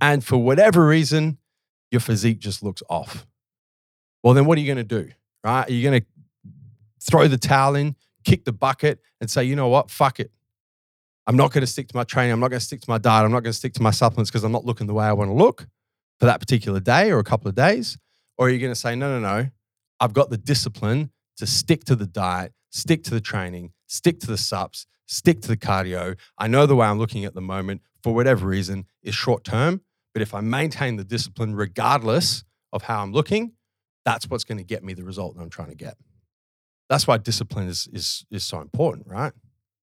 And 0.00 0.24
for 0.24 0.36
whatever 0.36 0.86
reason, 0.86 1.38
your 1.90 2.00
physique 2.00 2.38
just 2.38 2.62
looks 2.62 2.82
off. 2.88 3.26
Well, 4.22 4.34
then 4.34 4.46
what 4.46 4.56
are 4.58 4.60
you 4.60 4.66
going 4.66 4.86
to 4.86 5.04
do, 5.04 5.10
right? 5.44 5.68
Are 5.68 5.72
you 5.72 5.88
going 5.88 6.00
to 6.00 6.06
throw 7.00 7.28
the 7.28 7.38
towel 7.38 7.74
in, 7.74 7.96
kick 8.24 8.44
the 8.44 8.52
bucket, 8.52 9.00
and 9.20 9.30
say, 9.30 9.44
you 9.44 9.54
know 9.54 9.68
what, 9.68 9.90
fuck 9.90 10.18
it. 10.18 10.30
I'm 11.26 11.36
not 11.36 11.52
going 11.52 11.60
to 11.62 11.66
stick 11.66 11.88
to 11.88 11.96
my 11.96 12.04
training. 12.04 12.32
I'm 12.32 12.40
not 12.40 12.48
going 12.48 12.60
to 12.60 12.64
stick 12.64 12.80
to 12.80 12.90
my 12.90 12.98
diet. 12.98 13.24
I'm 13.24 13.30
not 13.30 13.40
going 13.40 13.52
to 13.52 13.58
stick 13.58 13.74
to 13.74 13.82
my 13.82 13.90
supplements 13.90 14.30
because 14.30 14.44
I'm 14.44 14.52
not 14.52 14.64
looking 14.64 14.86
the 14.86 14.94
way 14.94 15.04
I 15.04 15.12
want 15.12 15.30
to 15.30 15.34
look 15.34 15.68
for 16.18 16.26
that 16.26 16.40
particular 16.40 16.80
day 16.80 17.10
or 17.10 17.18
a 17.18 17.24
couple 17.24 17.48
of 17.48 17.54
days. 17.54 17.96
Or 18.38 18.46
are 18.46 18.50
you 18.50 18.58
going 18.58 18.72
to 18.72 18.78
say, 18.78 18.96
no, 18.96 19.20
no, 19.20 19.20
no, 19.20 19.48
I've 20.00 20.12
got 20.12 20.30
the 20.30 20.38
discipline 20.38 21.10
to 21.36 21.46
stick 21.46 21.84
to 21.84 21.96
the 21.96 22.06
diet, 22.06 22.52
stick 22.70 23.02
to 23.04 23.10
the 23.10 23.20
training, 23.20 23.72
stick 23.86 24.20
to 24.20 24.26
the 24.26 24.38
sups, 24.38 24.86
stick 25.06 25.40
to 25.42 25.48
the 25.48 25.56
cardio. 25.56 26.16
I 26.38 26.46
know 26.46 26.66
the 26.66 26.76
way 26.76 26.86
I'm 26.86 26.98
looking 26.98 27.24
at 27.24 27.34
the 27.34 27.40
moment, 27.40 27.82
for 28.02 28.14
whatever 28.14 28.46
reason, 28.46 28.86
is 29.02 29.14
short 29.14 29.44
term. 29.44 29.82
But 30.12 30.22
if 30.22 30.34
I 30.34 30.40
maintain 30.40 30.96
the 30.96 31.04
discipline, 31.04 31.54
regardless 31.54 32.44
of 32.72 32.82
how 32.82 33.02
I'm 33.02 33.12
looking, 33.12 33.52
that's 34.04 34.28
what's 34.28 34.44
going 34.44 34.58
to 34.58 34.64
get 34.64 34.82
me 34.82 34.94
the 34.94 35.04
result 35.04 35.36
that 35.36 35.42
I'm 35.42 35.50
trying 35.50 35.70
to 35.70 35.74
get. 35.74 35.96
That's 36.88 37.06
why 37.06 37.16
discipline 37.18 37.68
is 37.68 37.88
is 37.92 38.24
is 38.30 38.44
so 38.44 38.60
important, 38.60 39.06
right? 39.06 39.32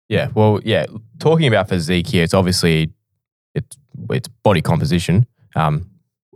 Yeah, 0.10 0.29
well, 0.34 0.60
yeah. 0.65 0.88
Talking 1.19 1.48
about 1.48 1.69
physique 1.69 2.08
here, 2.08 2.24
it's 2.24 2.34
obviously 2.34 2.91
it's 3.55 3.77
it's 4.10 4.27
body 4.43 4.62
composition. 4.62 5.25
Um, 5.55 5.89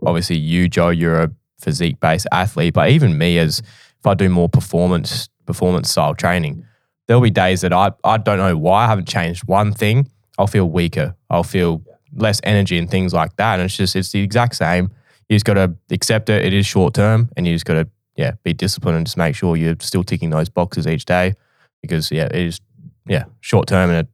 obviously, 0.06 0.36
you, 0.36 0.68
Joe, 0.68 0.90
you're 0.90 1.20
a 1.20 1.30
physique 1.60 2.00
based 2.00 2.26
athlete, 2.32 2.74
but 2.74 2.90
even 2.90 3.18
me, 3.18 3.38
as 3.38 3.62
if 4.04 4.06
I 4.06 4.14
do 4.14 4.28
more 4.28 4.50
performance 4.50 5.30
performance 5.46 5.90
style 5.90 6.14
training, 6.14 6.66
there'll 7.06 7.22
be 7.22 7.30
days 7.30 7.62
that 7.62 7.72
I 7.72 7.92
I 8.04 8.18
don't 8.18 8.36
know 8.36 8.54
why 8.56 8.84
I 8.84 8.86
haven't 8.86 9.08
changed 9.08 9.48
one 9.48 9.72
thing. 9.72 10.10
I'll 10.38 10.46
feel 10.46 10.68
weaker. 10.68 11.16
I'll 11.30 11.42
feel 11.42 11.82
less 12.14 12.38
energy 12.44 12.76
and 12.76 12.90
things 12.90 13.14
like 13.14 13.34
that. 13.36 13.54
And 13.54 13.62
it's 13.62 13.76
just 13.76 13.96
it's 13.96 14.12
the 14.12 14.20
exact 14.20 14.56
same. 14.56 14.90
You 15.28 15.36
just 15.36 15.46
got 15.46 15.54
to 15.54 15.74
accept 15.90 16.28
it. 16.28 16.44
It 16.44 16.52
is 16.52 16.66
short 16.66 16.92
term, 16.92 17.30
and 17.34 17.46
you 17.46 17.54
just 17.54 17.64
got 17.64 17.74
to 17.74 17.88
yeah 18.14 18.32
be 18.42 18.52
disciplined 18.52 18.98
and 18.98 19.06
just 19.06 19.16
make 19.16 19.34
sure 19.34 19.56
you're 19.56 19.76
still 19.80 20.04
ticking 20.04 20.28
those 20.28 20.50
boxes 20.50 20.86
each 20.86 21.06
day 21.06 21.32
because 21.80 22.12
yeah 22.12 22.26
it 22.26 22.36
is 22.36 22.60
yeah 23.06 23.24
short 23.40 23.66
term 23.66 23.88
and 23.88 24.00
it, 24.00 24.08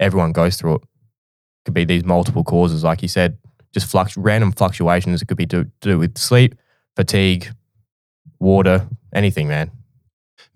everyone 0.00 0.32
goes 0.32 0.56
through 0.56 0.76
it. 0.76 0.82
it. 0.82 0.88
Could 1.66 1.74
be 1.74 1.84
these 1.84 2.04
multiple 2.04 2.44
causes, 2.44 2.82
like 2.82 3.02
you 3.02 3.08
said, 3.08 3.36
just 3.72 3.90
flux, 3.90 4.16
random 4.16 4.52
fluctuations. 4.52 5.20
It 5.20 5.26
could 5.26 5.36
be 5.36 5.46
to, 5.46 5.64
to 5.64 5.70
do 5.80 5.98
with 5.98 6.16
sleep, 6.18 6.54
fatigue, 6.96 7.48
water, 8.38 8.86
anything, 9.14 9.48
man. 9.48 9.70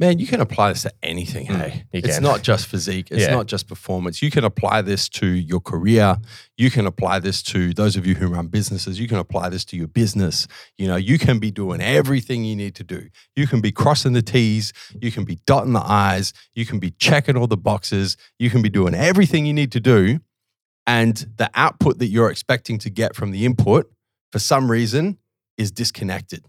Man, 0.00 0.20
you 0.20 0.28
can 0.28 0.40
apply 0.40 0.68
this 0.72 0.82
to 0.82 0.92
anything, 1.02 1.46
Mm, 1.48 1.56
hey. 1.60 1.84
you 1.92 2.00
It's 2.04 2.14
can. 2.16 2.22
not 2.22 2.42
just 2.42 2.66
physique, 2.66 3.08
it's 3.10 3.22
Yeah. 3.22 3.30
not 3.34 3.46
just 3.46 3.66
performance. 3.66 4.22
You 4.22 4.30
can 4.30 4.44
apply 4.44 4.82
this 4.82 5.08
to 5.10 5.26
your 5.26 5.58
career. 5.60 6.18
You 6.56 6.70
can 6.70 6.86
apply 6.86 7.18
this 7.18 7.42
to 7.44 7.74
those 7.74 7.96
of 7.96 8.06
you 8.06 8.14
who 8.14 8.28
run 8.28 8.46
businesses. 8.46 9.00
You 9.00 9.08
can 9.08 9.18
apply 9.18 9.48
this 9.48 9.64
to 9.66 9.76
your 9.76 9.88
business. 9.88 10.46
You 10.76 10.86
know, 10.86 10.94
you 10.96 11.18
can 11.18 11.40
be 11.40 11.50
doing 11.50 11.80
everything 11.80 12.44
you 12.44 12.54
need 12.54 12.76
to 12.76 12.84
do. 12.84 13.08
You 13.34 13.48
can 13.48 13.60
be 13.60 13.72
crossing 13.72 14.12
the 14.12 14.22
T's, 14.22 14.72
you 15.00 15.10
can 15.10 15.24
be 15.24 15.38
dotting 15.46 15.72
the 15.72 15.82
I's, 15.84 16.32
you 16.54 16.64
can 16.64 16.78
be 16.78 16.92
checking 16.92 17.36
all 17.36 17.48
the 17.48 17.56
boxes, 17.56 18.16
you 18.38 18.50
can 18.50 18.62
be 18.62 18.68
doing 18.68 18.94
everything 18.94 19.46
you 19.46 19.52
need 19.54 19.72
to 19.72 19.80
do. 19.80 20.20
And 20.86 21.16
the 21.36 21.50
output 21.54 21.98
that 21.98 22.06
you're 22.06 22.30
expecting 22.30 22.78
to 22.78 22.90
get 22.90 23.16
from 23.16 23.32
the 23.32 23.44
input, 23.44 23.90
for 24.32 24.38
some 24.38 24.70
reason, 24.70 25.18
is 25.56 25.70
disconnected 25.72 26.44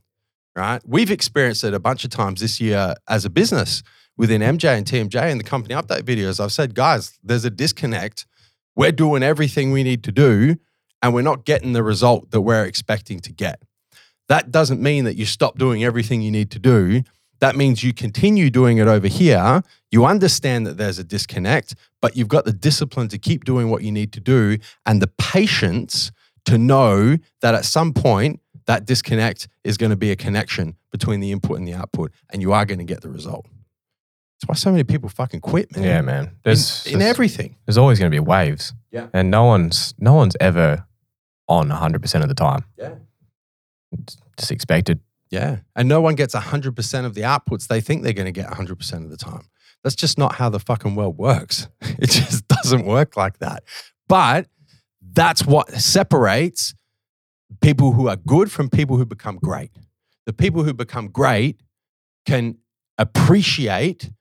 right? 0.56 0.82
We've 0.86 1.12
experienced 1.12 1.64
it 1.64 1.74
a 1.74 1.80
bunch 1.80 2.04
of 2.04 2.10
times 2.10 2.42
this 2.42 2.60
year 2.60 2.96
as 3.08 3.26
a 3.26 3.30
business 3.30 3.84
within 4.18 4.42
MJ 4.42 4.78
and 4.78 4.86
TMJ 4.86 5.32
and 5.32 5.40
the 5.40 5.46
company 5.46 5.74
update 5.74 6.02
videos. 6.02 6.40
I've 6.40 6.52
said, 6.52 6.76
guys, 6.76 7.18
there's 7.24 7.46
a 7.46 7.50
disconnect. 7.50 8.26
We're 8.76 8.92
doing 8.92 9.24
everything 9.24 9.72
we 9.72 9.84
need 9.84 10.04
to 10.04 10.12
do, 10.12 10.58
and 11.02 11.14
we're 11.14 11.22
not 11.22 11.46
getting 11.46 11.74
the 11.74 11.84
result 11.84 12.32
that 12.32 12.42
we're 12.42 12.66
expecting 12.66 13.20
to 13.22 13.32
get. 13.32 13.62
That 14.28 14.52
doesn't 14.52 14.82
mean 14.82 15.06
that 15.06 15.16
you 15.16 15.26
stop 15.26 15.58
doing 15.58 15.84
everything 15.84 16.22
you 16.22 16.32
need 16.32 16.52
to 16.52 16.60
do. 16.60 17.04
That 17.40 17.56
means 17.56 17.84
you 17.84 17.94
continue 17.94 18.50
doing 18.50 18.78
it 18.78 18.88
over 18.88 19.08
here. 19.08 19.64
You 19.92 20.06
understand 20.06 20.68
that 20.68 20.78
there's 20.78 21.00
a 21.00 21.04
disconnect, 21.04 21.74
but 22.02 22.16
you've 22.16 22.28
got 22.28 22.46
the 22.46 22.54
discipline 22.54 23.08
to 23.10 23.18
keep 23.18 23.46
doing 23.46 23.70
what 23.70 23.84
you 23.84 23.92
need 23.92 24.12
to 24.14 24.20
do 24.20 24.58
and 24.86 25.02
the 25.02 25.08
patience 25.18 26.12
to 26.46 26.58
know 26.58 27.18
that 27.42 27.56
at 27.56 27.66
some 27.66 27.94
point 27.94 28.40
that 28.70 28.86
disconnect 28.86 29.48
is 29.64 29.78
going 29.78 29.90
to 29.90 29.96
be 29.96 30.12
a 30.12 30.16
connection 30.16 30.76
between 30.92 31.20
the 31.22 31.32
input 31.32 31.58
and 31.58 31.68
the 31.68 31.74
output, 31.74 32.12
and 32.32 32.40
you 32.40 32.54
are 32.54 32.66
going 32.66 32.78
to 32.78 32.86
get 32.86 33.02
the 33.02 33.10
result. 33.10 33.46
That's 34.42 34.48
why 34.48 34.54
so 34.54 34.70
many 34.72 34.84
people 34.84 35.10
fucking 35.10 35.40
quit, 35.42 35.76
man. 35.76 35.84
Yeah, 35.84 36.02
man. 36.02 36.36
There's 36.44 36.86
in, 36.86 36.94
in 36.94 37.00
there's- 37.00 37.10
everything. 37.10 37.56
there's 37.66 37.80
always 37.80 37.98
going 37.98 38.12
to 38.12 38.16
be 38.16 38.20
waves. 38.20 38.74
Yeah. 38.92 39.08
And 39.12 39.32
no 39.32 39.46
one's 39.46 39.96
no 39.98 40.14
one's 40.14 40.38
ever 40.40 40.86
on 41.48 41.70
100% 41.70 42.22
of 42.22 42.28
the 42.30 42.36
time. 42.36 42.64
Yeah. 42.78 42.94
It's 43.92 44.18
just 44.38 44.52
expected. 44.52 45.00
Yeah. 45.32 45.58
And 45.76 45.90
no 45.90 46.00
one 46.00 46.14
gets 46.14 46.36
100% 46.36 47.06
of 47.06 47.16
the 47.16 47.22
outputs 47.22 47.68
they 47.68 47.82
think 47.82 48.04
they're 48.04 48.14
going 48.14 48.32
to 48.34 48.42
get 48.42 48.50
100% 48.50 48.94
of 49.04 49.10
the 49.10 49.18
time. 49.18 49.50
That's 49.84 49.96
just 49.96 50.18
not 50.20 50.36
how 50.36 50.50
the 50.50 50.60
fucking 50.60 50.94
world 50.96 51.18
works. 51.18 51.68
It 52.02 52.12
just 52.12 52.48
doesn't 52.48 52.86
work 52.86 53.18
like 53.18 53.40
that. 53.40 53.64
But 54.08 54.48
that's 55.02 55.44
what 55.46 55.70
separates 55.74 56.74
people 57.62 57.94
who 57.94 58.08
are 58.08 58.16
good 58.16 58.52
from 58.52 58.70
people 58.70 58.98
who 58.98 59.06
become 59.06 59.38
great. 59.38 59.72
The 60.26 60.34
people 60.34 60.64
who 60.64 60.74
become 60.74 61.08
great 61.08 61.62
can 62.26 62.58
appreciate 62.98 64.12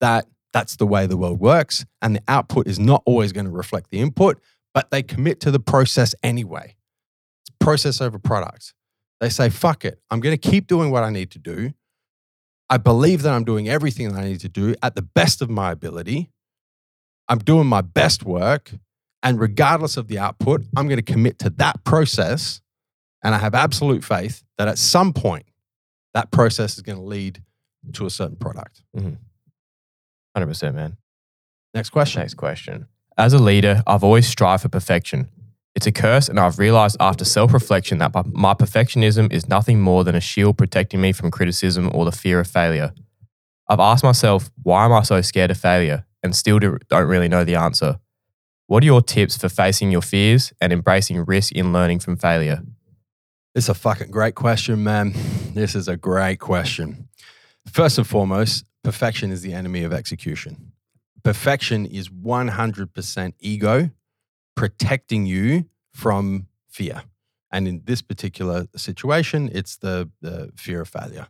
that 0.00 0.26
that's 0.52 0.76
the 0.76 0.86
way 0.86 1.06
the 1.06 1.16
world 1.16 1.40
works 1.40 1.84
and 2.00 2.16
the 2.16 2.22
output 2.28 2.66
is 2.66 2.78
not 2.78 3.02
always 3.04 3.32
going 3.32 3.46
to 3.46 3.52
reflect 3.52 3.90
the 3.90 4.00
input, 4.00 4.40
but 4.72 4.90
they 4.90 5.02
commit 5.02 5.40
to 5.40 5.50
the 5.50 5.60
process 5.60 6.14
anyway. 6.22 6.76
It's 7.42 7.56
process 7.60 8.00
over 8.00 8.18
product. 8.18 8.74
They 9.20 9.28
say, 9.28 9.50
fuck 9.50 9.84
it, 9.84 10.00
I'm 10.10 10.20
going 10.20 10.36
to 10.36 10.50
keep 10.50 10.66
doing 10.66 10.90
what 10.90 11.02
I 11.02 11.10
need 11.10 11.30
to 11.32 11.38
do. 11.38 11.72
I 12.70 12.76
believe 12.76 13.22
that 13.22 13.32
I'm 13.32 13.44
doing 13.44 13.68
everything 13.68 14.12
that 14.12 14.18
I 14.18 14.24
need 14.24 14.40
to 14.40 14.48
do 14.48 14.74
at 14.82 14.94
the 14.94 15.02
best 15.02 15.42
of 15.42 15.50
my 15.50 15.72
ability. 15.72 16.30
I'm 17.28 17.38
doing 17.38 17.66
my 17.66 17.80
best 17.80 18.24
work. 18.24 18.72
And 19.22 19.40
regardless 19.40 19.96
of 19.96 20.06
the 20.08 20.18
output, 20.18 20.62
I'm 20.76 20.86
going 20.86 21.02
to 21.02 21.12
commit 21.12 21.38
to 21.40 21.50
that 21.50 21.82
process. 21.84 22.60
And 23.22 23.34
I 23.34 23.38
have 23.38 23.54
absolute 23.54 24.04
faith 24.04 24.44
that 24.58 24.68
at 24.68 24.78
some 24.78 25.12
point, 25.12 25.46
that 26.14 26.30
process 26.30 26.76
is 26.76 26.82
going 26.82 26.98
to 26.98 27.04
lead 27.04 27.42
to 27.94 28.06
a 28.06 28.10
certain 28.10 28.36
product. 28.36 28.82
Mm-hmm. 28.96 29.14
100%, 30.36 30.74
man. 30.74 30.96
Next 31.74 31.90
question. 31.90 32.20
Next 32.22 32.34
question. 32.34 32.86
As 33.16 33.32
a 33.32 33.38
leader, 33.38 33.82
I've 33.86 34.04
always 34.04 34.28
strived 34.28 34.62
for 34.62 34.68
perfection. 34.68 35.28
It's 35.74 35.86
a 35.86 35.92
curse, 35.92 36.28
and 36.28 36.40
I've 36.40 36.58
realized 36.58 36.96
after 36.98 37.24
self 37.24 37.52
reflection 37.52 37.98
that 37.98 38.14
my- 38.14 38.22
my 38.26 38.54
perfectionism 38.54 39.32
is 39.32 39.48
nothing 39.48 39.80
more 39.80 40.02
than 40.02 40.14
a 40.14 40.20
shield 40.20 40.58
protecting 40.58 41.00
me 41.00 41.12
from 41.12 41.30
criticism 41.30 41.90
or 41.94 42.04
the 42.04 42.12
fear 42.12 42.40
of 42.40 42.48
failure. 42.48 42.92
I've 43.68 43.80
asked 43.80 44.02
myself, 44.02 44.50
why 44.62 44.86
am 44.86 44.92
I 44.92 45.02
so 45.02 45.20
scared 45.20 45.50
of 45.50 45.58
failure? 45.58 46.04
And 46.22 46.34
still 46.34 46.58
do- 46.58 46.78
don't 46.88 47.06
really 47.06 47.28
know 47.28 47.44
the 47.44 47.54
answer. 47.54 47.98
What 48.66 48.82
are 48.82 48.86
your 48.86 49.02
tips 49.02 49.36
for 49.36 49.48
facing 49.48 49.90
your 49.92 50.02
fears 50.02 50.52
and 50.60 50.72
embracing 50.72 51.24
risk 51.24 51.52
in 51.52 51.72
learning 51.72 52.00
from 52.00 52.16
failure? 52.16 52.62
It's 53.58 53.68
a 53.68 53.74
fucking 53.74 54.12
great 54.12 54.36
question, 54.36 54.84
man. 54.84 55.14
This 55.52 55.74
is 55.74 55.88
a 55.88 55.96
great 55.96 56.38
question. 56.38 57.08
First 57.66 57.98
and 57.98 58.06
foremost, 58.06 58.64
perfection 58.84 59.32
is 59.32 59.42
the 59.42 59.52
enemy 59.52 59.82
of 59.82 59.92
execution. 59.92 60.70
Perfection 61.24 61.84
is 61.84 62.08
100% 62.08 63.32
ego 63.40 63.90
protecting 64.54 65.26
you 65.26 65.64
from 65.92 66.46
fear. 66.68 67.02
And 67.50 67.66
in 67.66 67.82
this 67.84 68.00
particular 68.00 68.68
situation, 68.76 69.50
it's 69.52 69.76
the, 69.78 70.08
the 70.20 70.52
fear 70.54 70.82
of 70.82 70.88
failure. 70.88 71.26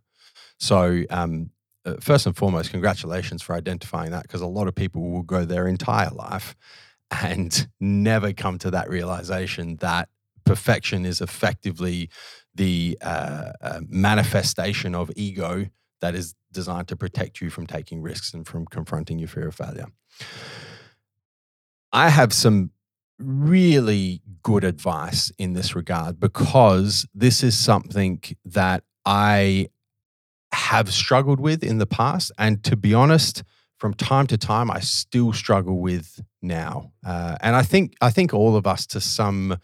So, 0.58 1.04
um, 1.08 1.48
uh, 1.86 1.94
first 1.98 2.26
and 2.26 2.36
foremost, 2.36 2.70
congratulations 2.70 3.40
for 3.40 3.54
identifying 3.54 4.10
that 4.10 4.24
because 4.24 4.42
a 4.42 4.46
lot 4.46 4.68
of 4.68 4.74
people 4.74 5.00
will 5.00 5.22
go 5.22 5.46
their 5.46 5.66
entire 5.66 6.10
life 6.10 6.54
and 7.10 7.68
never 7.80 8.34
come 8.34 8.58
to 8.58 8.70
that 8.72 8.90
realization 8.90 9.76
that 9.76 10.10
perfection 10.48 11.04
is 11.04 11.20
effectively 11.20 12.08
the 12.54 12.98
uh, 13.02 13.52
uh, 13.60 13.80
manifestation 13.88 14.94
of 14.94 15.10
ego 15.14 15.66
that 16.00 16.14
is 16.14 16.34
designed 16.52 16.88
to 16.88 16.96
protect 16.96 17.40
you 17.40 17.50
from 17.50 17.66
taking 17.66 18.00
risks 18.02 18.32
and 18.34 18.46
from 18.46 18.66
confronting 18.66 19.18
your 19.18 19.28
fear 19.28 19.48
of 19.48 19.54
failure. 19.54 19.86
I 21.92 22.08
have 22.08 22.32
some 22.32 22.70
really 23.18 24.22
good 24.42 24.64
advice 24.64 25.32
in 25.38 25.52
this 25.52 25.74
regard 25.74 26.20
because 26.20 27.06
this 27.14 27.42
is 27.42 27.58
something 27.58 28.22
that 28.44 28.84
I 29.04 29.68
have 30.52 30.92
struggled 30.92 31.40
with 31.40 31.62
in 31.62 31.78
the 31.78 31.86
past. 31.86 32.32
And 32.38 32.62
to 32.64 32.76
be 32.76 32.94
honest, 32.94 33.42
from 33.78 33.94
time 33.94 34.26
to 34.28 34.38
time, 34.38 34.70
I 34.70 34.80
still 34.80 35.32
struggle 35.32 35.80
with 35.80 36.20
now. 36.42 36.92
Uh, 37.04 37.36
and 37.40 37.54
I 37.54 37.62
think 37.62 37.94
I 38.00 38.10
think 38.10 38.34
all 38.34 38.56
of 38.56 38.66
us, 38.66 38.86
to 38.88 39.00
some 39.00 39.58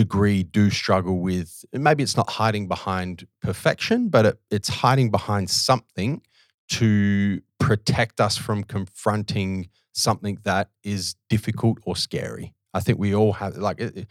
degree, 0.00 0.42
do 0.42 0.70
struggle 0.70 1.18
with. 1.20 1.64
Maybe 1.72 2.02
it's 2.02 2.16
not 2.16 2.30
hiding 2.30 2.68
behind 2.68 3.26
perfection, 3.42 4.08
but 4.08 4.26
it, 4.26 4.38
it's 4.50 4.68
hiding 4.68 5.10
behind 5.10 5.50
something 5.50 6.22
to 6.70 7.40
protect 7.58 8.20
us 8.20 8.36
from 8.36 8.62
confronting 8.64 9.68
something 9.92 10.38
that 10.44 10.68
is 10.84 11.14
difficult 11.30 11.78
or 11.84 11.96
scary. 11.96 12.52
I 12.74 12.80
think 12.80 12.98
we 12.98 13.14
all 13.14 13.32
have 13.34 13.56
like 13.56 13.80
it, 13.80 13.96
it- 13.96 14.08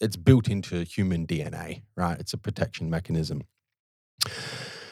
it's 0.00 0.16
built 0.16 0.48
into 0.48 0.84
human 0.84 1.26
DNA, 1.26 1.82
right? 1.96 2.16
It's 2.20 2.32
a 2.32 2.38
protection 2.38 2.88
mechanism. 2.88 3.42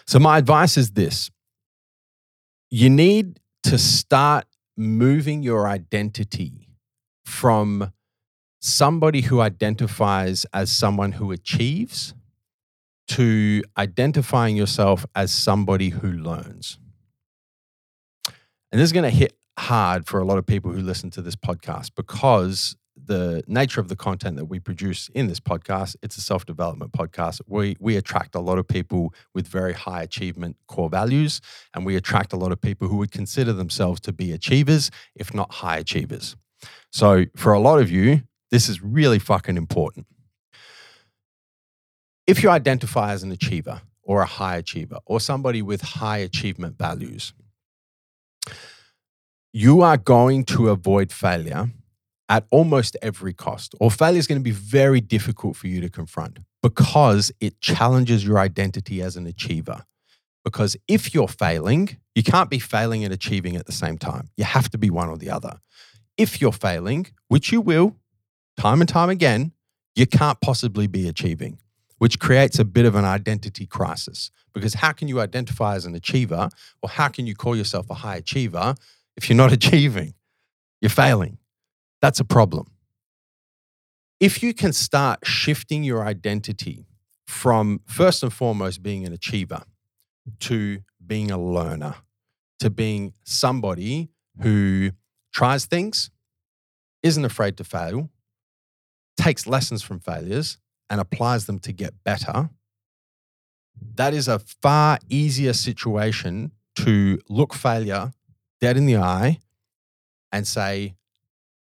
So 0.07 0.19
my 0.19 0.37
advice 0.38 0.76
is 0.76 0.91
this. 0.93 1.31
You 2.71 2.91
need 2.91 3.38
to 3.62 3.79
start 3.79 4.47
moving 4.76 5.45
your 5.45 5.69
identity 5.69 6.69
from 7.25 7.93
somebody 8.61 9.23
who 9.23 9.41
identifies 9.41 10.47
as 10.53 10.71
someone 10.71 11.13
who 11.13 11.33
achieves 11.33 12.15
to 13.09 13.63
identifying 13.79 14.57
yourself 14.57 15.07
as 15.15 15.31
somebody 15.31 15.91
who 15.91 16.11
learns. 16.11 16.79
And 18.73 18.81
this 18.81 18.87
is 18.87 18.93
going 18.93 19.05
to 19.05 19.17
hit 19.17 19.37
hard 19.59 20.07
for 20.07 20.21
a 20.21 20.25
lot 20.25 20.39
of 20.39 20.47
people 20.47 20.73
who 20.73 20.81
listen 20.81 21.11
to 21.11 21.23
this 21.23 21.37
podcast 21.37 21.93
because 21.95 22.77
the 22.97 23.43
nature 23.47 23.81
of 23.81 23.89
the 23.89 23.97
content 23.97 24.37
that 24.37 24.47
we 24.47 24.59
produce 24.59 25.09
in 25.11 25.29
this 25.29 25.39
podcast, 25.39 25.97
it's 26.03 26.17
a 26.17 26.21
self-development 26.21 26.93
podcast. 26.93 27.41
We 27.47 27.77
we 27.79 27.97
attract 27.97 28.35
a 28.35 28.41
lot 28.41 28.59
of 28.59 28.67
people 28.67 29.15
with 29.35 29.47
very 29.47 29.75
high 29.75 30.03
achievement 30.03 30.57
core 30.67 30.89
values 30.89 31.41
and 31.75 31.87
we 31.87 31.95
attract 31.97 32.33
a 32.33 32.37
lot 32.37 32.53
of 32.53 32.61
people 32.61 32.89
who 32.89 32.97
would 32.97 33.13
consider 33.13 33.53
themselves 33.53 34.01
to 34.01 34.13
be 34.13 34.33
achievers, 34.33 34.91
if 35.15 35.33
not 35.33 35.55
high 35.55 35.77
achievers. 35.77 36.37
So 36.91 37.27
for 37.37 37.53
a 37.53 37.61
lot 37.61 37.81
of 37.81 37.91
you, 37.91 38.23
this 38.50 38.69
is 38.69 38.83
really 38.83 39.19
fucking 39.19 39.57
important. 39.57 40.07
If 42.26 42.43
you 42.43 42.50
identify 42.50 43.12
as 43.12 43.23
an 43.23 43.33
achiever 43.33 43.83
or 44.03 44.23
a 44.23 44.26
high 44.26 44.57
achiever 44.57 44.99
or 45.05 45.21
somebody 45.21 45.62
with 45.62 45.81
high 45.81 46.19
achievement 46.19 46.76
values, 46.79 47.33
you 49.53 49.81
are 49.83 49.97
going 49.97 50.45
to 50.45 50.69
avoid 50.69 51.12
failure 51.12 51.71
at 52.29 52.45
almost 52.50 52.97
every 53.03 53.33
cost, 53.33 53.75
or 53.79 53.91
failure 53.91 54.19
is 54.19 54.26
going 54.26 54.41
to 54.41 54.45
be 54.45 54.50
very 54.50 55.00
difficult 55.00 55.57
for 55.57 55.69
you 55.69 55.81
to 55.81 55.88
confront 55.88 56.41
because 56.61 57.31
it 57.41 57.61
challenges 57.61 58.25
your 58.25 58.38
identity 58.38 59.00
as 59.00 59.17
an 59.17 59.26
achiever. 59.26 59.85
Because 60.45 60.76
if 60.88 61.15
you're 61.15 61.29
failing, 61.29 61.97
you 62.15 62.23
can't 62.23 62.50
be 62.50 62.59
failing 62.59 63.05
and 63.05 63.12
achieving 63.12 63.57
at 63.57 63.67
the 63.67 63.73
same 63.73 63.97
time. 63.99 64.31
You 64.37 64.45
have 64.45 64.69
to 64.71 64.79
be 64.79 64.91
one 64.91 65.09
or 65.09 65.17
the 65.17 65.31
other. 65.31 65.59
If 66.17 66.41
you're 66.41 66.53
failing, 66.53 67.07
which 67.29 67.53
you 67.53 67.61
will, 67.61 67.97
time 68.57 68.81
and 68.81 68.89
time 68.89 69.11
again, 69.11 69.53
you 69.95 70.07
can't 70.07 70.41
possibly 70.41 70.87
be 70.87 71.09
achieving, 71.09 71.59
which 71.99 72.19
creates 72.19 72.59
a 72.59 72.65
bit 72.65 72.85
of 72.85 72.95
an 72.95 73.05
identity 73.05 73.67
crisis. 73.67 74.31
Because 74.53 74.75
how 74.75 74.93
can 74.93 75.09
you 75.09 75.21
identify 75.21 75.75
as 75.75 75.87
an 75.87 75.95
achiever 75.95 76.49
or 76.83 76.89
how 76.89 77.09
can 77.09 77.27
you 77.27 77.35
call 77.35 77.57
yourself 77.57 77.91
a 77.91 77.95
high 77.95 78.17
achiever 78.17 78.75
if 79.17 79.29
you're 79.29 79.37
not 79.37 79.53
achieving? 79.61 80.15
You're 80.81 80.91
failing. 80.91 81.39
That's 82.01 82.21
a 82.21 82.25
problem. 82.25 82.67
If 84.21 84.43
you 84.43 84.55
can 84.55 84.73
start 84.73 85.27
shifting 85.27 85.85
your 85.85 86.03
identity 86.05 86.87
from 87.27 87.81
first 87.87 88.23
and 88.23 88.33
foremost 88.33 88.83
being 88.83 89.05
an 89.05 89.13
achiever 89.13 89.63
to 90.41 90.81
being 91.07 91.31
a 91.31 91.39
learner, 91.39 91.97
to 92.61 92.71
being 92.71 93.13
somebody 93.25 94.09
who 94.43 94.91
tries 95.33 95.67
things, 95.67 96.11
isn't 97.03 97.25
afraid 97.25 97.57
to 97.59 97.65
fail, 97.65 98.11
takes 99.17 99.47
lessons 99.47 99.83
from 99.83 99.99
failures 100.01 100.59
and 100.89 101.01
applies 101.01 101.47
them 101.47 101.59
to 101.61 101.73
get 101.73 102.05
better, 102.05 102.51
that 103.95 104.15
is 104.15 104.29
a 104.29 104.39
far 104.39 104.99
easier 105.09 105.53
situation 105.53 106.53
to 106.77 107.19
look 107.29 107.55
failure 107.55 108.13
dead 108.61 108.77
in 108.77 108.87
the 108.87 108.97
eye 108.97 109.39
and 110.33 110.47
say, 110.47 110.95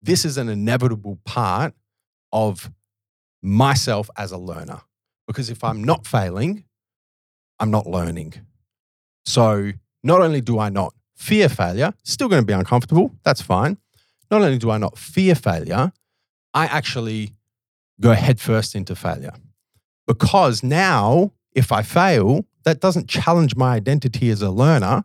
this 0.02 0.26
is 0.26 0.38
an 0.38 0.50
inevitable 0.50 1.20
part 1.26 1.74
of 2.32 2.72
myself 3.42 4.10
as 4.18 4.32
a 4.32 4.38
learner. 4.38 4.82
Because 5.28 5.50
if 5.50 5.64
I'm 5.64 5.84
not 5.84 6.08
failing, 6.08 6.64
I'm 7.60 7.72
not 7.72 7.88
learning. 7.88 8.34
So 9.26 9.72
not 10.04 10.22
only 10.22 10.42
do 10.42 10.60
I 10.60 10.70
not 10.70 10.94
fear 11.16 11.50
failure, 11.50 11.94
still 12.04 12.28
going 12.28 12.42
to 12.42 12.46
be 12.46 12.54
uncomfortable, 12.54 13.16
that's 13.24 13.42
fine. 13.42 13.78
Not 14.30 14.42
only 14.42 14.58
do 14.58 14.72
I 14.72 14.78
not 14.78 14.98
fear 14.98 15.36
failure, 15.36 15.92
I 16.54 16.66
actually 16.66 17.34
go 18.00 18.14
headfirst 18.14 18.76
into 18.76 18.96
failure. 18.96 19.34
Because 20.08 20.64
now, 20.64 21.32
if 21.54 21.72
I 21.72 21.84
fail, 21.84 22.46
that 22.64 22.80
doesn't 22.80 23.08
challenge 23.08 23.56
my 23.56 23.76
identity 23.76 24.30
as 24.30 24.42
a 24.42 24.50
learner. 24.50 25.04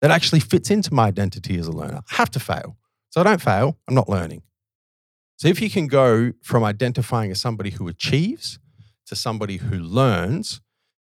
That 0.00 0.10
actually 0.10 0.40
fits 0.40 0.70
into 0.70 0.94
my 0.94 1.06
identity 1.08 1.58
as 1.58 1.66
a 1.66 1.72
learner. 1.72 2.02
I 2.10 2.14
have 2.14 2.30
to 2.30 2.40
fail. 2.40 2.76
So 3.10 3.20
I 3.20 3.24
don't 3.24 3.42
fail, 3.42 3.76
I'm 3.88 3.94
not 3.94 4.08
learning. 4.08 4.42
So 5.36 5.48
if 5.48 5.60
you 5.60 5.70
can 5.70 5.86
go 5.86 6.32
from 6.42 6.64
identifying 6.64 7.30
as 7.30 7.40
somebody 7.40 7.70
who 7.70 7.88
achieves 7.88 8.58
to 9.06 9.16
somebody 9.16 9.56
who 9.56 9.76
learns, 9.76 10.60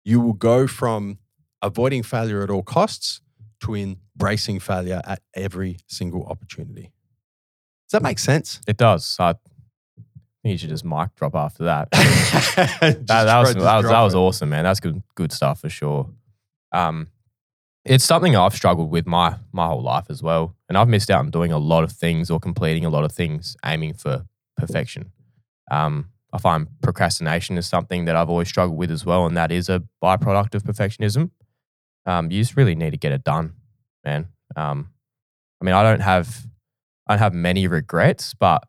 you 0.04 0.20
will 0.20 0.34
go 0.34 0.68
from 0.68 1.20
avoiding 1.62 2.04
failure 2.04 2.42
at 2.42 2.50
all 2.50 2.64
costs 2.64 3.22
to 3.62 3.76
embracing 3.76 4.60
failure 4.60 5.02
at 5.06 5.22
every 5.36 5.78
single 5.88 6.26
opportunity. 6.26 6.92
Does 7.88 8.00
that 8.00 8.04
make 8.04 8.20
sense? 8.20 8.62
It 8.68 8.78
does. 8.78 9.16
I 9.20 9.36
think 10.44 10.54
you 10.54 10.58
should 10.58 10.70
just 10.70 10.86
mic 10.86 11.16
drop 11.16 11.36
after 11.36 11.66
that. 11.66 11.90
That, 12.52 13.06
that 13.08 13.40
was, 13.40 13.54
that, 13.56 13.78
was, 13.78 13.86
that 13.86 14.02
was 14.02 14.16
awesome, 14.16 14.50
man. 14.50 14.64
That's 14.64 14.80
good 14.80 15.02
good 15.16 15.32
stuff 15.32 15.62
for 15.62 15.70
sure. 15.70 16.10
Um, 16.72 17.08
it's 17.86 18.04
something 18.04 18.36
I've 18.36 18.54
struggled 18.54 18.92
with 18.92 19.08
my 19.08 19.38
my 19.52 19.68
whole 19.68 19.82
life 19.82 20.06
as 20.10 20.22
well, 20.22 20.56
and 20.68 20.78
I've 20.78 20.88
missed 20.88 21.10
out 21.10 21.20
on 21.20 21.32
doing 21.32 21.52
a 21.52 21.58
lot 21.58 21.84
of 21.84 21.92
things 21.92 22.30
or 22.30 22.40
completing 22.40 22.86
a 22.86 22.90
lot 22.90 23.04
of 23.04 23.12
things 23.12 23.56
aiming 23.66 23.94
for 23.94 24.26
perfection. 24.58 25.12
Um, 25.70 26.10
I 26.34 26.38
find 26.38 26.68
procrastination 26.82 27.58
is 27.58 27.68
something 27.68 28.06
that 28.06 28.16
I've 28.16 28.30
always 28.30 28.48
struggled 28.48 28.78
with 28.78 28.92
as 28.92 29.06
well, 29.06 29.26
and 29.26 29.36
that 29.38 29.52
is 29.52 29.70
a 29.70 29.84
byproduct 30.04 30.56
of 30.56 30.64
perfectionism. 30.64 31.32
Um, 32.06 32.32
you 32.32 32.42
just 32.42 32.58
really 32.58 32.76
need 32.76 32.92
to 32.92 32.98
get 32.98 33.12
it 33.12 33.24
done, 33.24 33.54
man. 34.04 34.28
Um, 34.56 34.90
I 35.62 35.66
mean, 35.66 35.76
I 35.76 35.84
don't 35.84 36.02
have 36.02 36.46
I 37.08 37.14
don't 37.14 37.20
have 37.20 37.34
many 37.34 37.68
regrets, 37.68 38.34
but 38.34 38.68